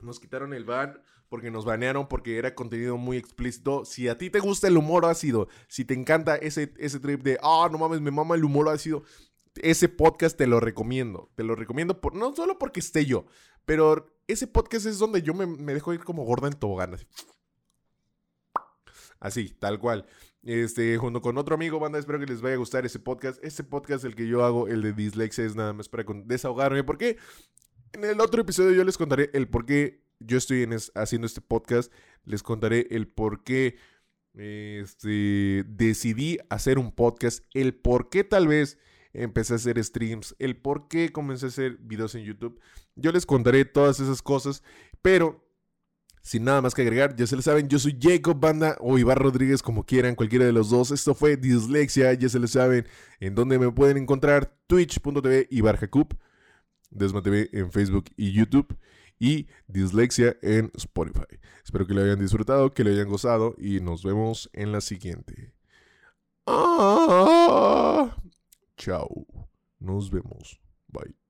nos 0.01 0.21
quitaron 0.21 0.53
el 0.53 0.65
ban 0.65 1.01
porque 1.37 1.51
nos 1.51 1.67
banearon 1.67 2.09
porque 2.09 2.39
era 2.39 2.55
contenido 2.55 2.97
muy 2.97 3.19
explícito. 3.19 3.85
Si 3.85 4.09
a 4.09 4.17
ti 4.17 4.31
te 4.31 4.41
gusta 4.41 4.69
el 4.69 4.79
humor 4.79 5.05
ácido, 5.05 5.49
si 5.69 5.85
te 5.85 5.93
encanta 5.93 6.37
ese, 6.37 6.73
ese 6.79 6.99
trip 6.99 7.23
de, 7.23 7.39
ah, 7.43 7.69
no 7.71 7.77
mames, 7.77 8.01
me 8.01 8.11
mama 8.11 8.37
el 8.37 8.45
humor 8.47 8.71
ácido, 8.71 9.03
ese 9.57 9.91
podcast 9.91 10.35
te 10.35 10.47
lo 10.47 10.61
recomiendo. 10.61 11.31
Te 11.35 11.45
lo 11.45 11.55
recomiendo 11.55 12.01
por, 12.01 12.15
no 12.15 12.35
solo 12.35 12.59
porque 12.59 12.81
esté 12.81 13.05
yo, 13.05 13.27
pero 13.67 14.19
ese 14.27 14.47
podcast 14.47 14.87
es 14.87 14.99
donde 14.99 15.21
yo 15.21 15.35
me, 15.35 15.75
dejo 15.75 15.93
ir 15.93 16.05
como 16.05 16.25
gorda 16.25 16.49
en 16.49 16.55
tobogán. 16.55 16.95
Así. 16.95 17.07
así, 19.21 19.49
tal 19.51 19.79
cual. 19.79 20.07
Este, 20.43 20.97
junto 20.97 21.21
con 21.21 21.37
otro 21.37 21.55
amigo, 21.55 21.79
banda, 21.79 21.99
espero 21.99 22.19
que 22.19 22.25
les 22.25 22.41
vaya 22.41 22.55
a 22.55 22.59
gustar 22.59 22.87
ese 22.87 22.99
podcast. 22.99 23.45
Ese 23.45 23.63
podcast, 23.63 24.07
el 24.07 24.17
que 24.17 24.27
yo 24.27 24.43
hago, 24.43 24.69
el 24.69 24.81
de 24.81 24.95
Dislexia, 24.95 25.45
es 25.45 25.55
nada 25.55 25.75
más 25.75 25.91
para 25.91 26.07
desahogarme. 26.25 26.83
Porque 26.83 27.19
en 27.93 28.05
el 28.07 28.23
otro 28.23 28.41
episodio 28.41 28.73
yo 28.73 28.85
les 28.85 28.97
contaré 28.97 29.29
el 29.35 29.51
por 29.51 29.67
qué 29.67 30.06
yo 30.21 30.39
estoy 30.39 30.69
haciendo 30.95 31.27
este 31.27 31.41
podcast, 31.41 31.93
les 32.25 32.43
contaré 32.43 32.87
el 32.91 33.09
por 33.09 33.45
qué 33.45 33.77
este, 34.35 35.65
decidí 35.67 36.39
hacer 36.51 36.79
un 36.79 36.93
podcast, 36.93 37.45
el 37.55 37.75
por 37.75 38.09
qué 38.11 38.25
tal 38.25 38.49
vez 38.49 38.79
empecé 39.13 39.55
a 39.55 39.57
hacer 39.57 39.83
streams, 39.83 40.37
el 40.39 40.57
por 40.57 40.89
qué 40.89 41.11
comencé 41.11 41.47
a 41.47 41.49
hacer 41.49 41.79
videos 41.79 42.15
en 42.15 42.25
YouTube. 42.25 42.61
Yo 42.95 43.13
les 43.13 43.25
contaré 43.25 43.65
todas 43.65 44.01
esas 44.01 44.23
cosas, 44.23 44.63
pero 45.01 45.47
sin 46.23 46.45
nada 46.45 46.61
más 46.61 46.75
que 46.75 46.83
agregar, 46.83 47.15
ya 47.15 47.27
se 47.27 47.37
lo 47.37 47.43
saben, 47.43 47.69
yo 47.69 47.79
soy 47.79 47.97
Jacob 48.01 48.41
Banda 48.41 48.77
o 48.81 48.99
Ibar 48.99 49.17
Rodríguez, 49.17 49.63
como 49.63 49.87
quieran, 49.87 50.17
cualquiera 50.17 50.45
de 50.45 50.53
los 50.53 50.71
dos. 50.71 50.91
Esto 50.91 51.15
fue 51.15 51.37
Dislexia, 51.37 52.13
ya 52.15 52.29
se 52.29 52.41
lo 52.41 52.49
saben, 52.49 52.85
en 53.21 53.37
donde 53.37 53.61
me 53.61 53.71
pueden 53.71 53.97
encontrar 53.97 54.59
twitch.tv 54.67 55.47
Ibar 55.51 55.77
Jacob, 55.77 56.17
Desma 56.91 57.23
TV 57.23 57.49
en 57.53 57.71
Facebook 57.71 58.07
y 58.17 58.33
YouTube 58.33 58.77
y 59.19 59.47
Dislexia 59.67 60.37
en 60.43 60.71
Spotify. 60.75 61.39
Espero 61.65 61.87
que 61.87 61.95
lo 61.95 62.03
hayan 62.03 62.19
disfrutado, 62.19 62.73
que 62.73 62.85
lo 62.85 62.91
hayan 62.91 63.09
gozado 63.09 63.55
y 63.59 63.81
nos 63.81 64.03
vemos 64.03 64.51
en 64.53 64.73
la 64.73 64.81
siguiente. 64.81 65.55
Ah, 66.47 68.17
chao. 68.77 69.27
Nos 69.79 70.11
vemos. 70.11 70.61
Bye. 70.89 71.26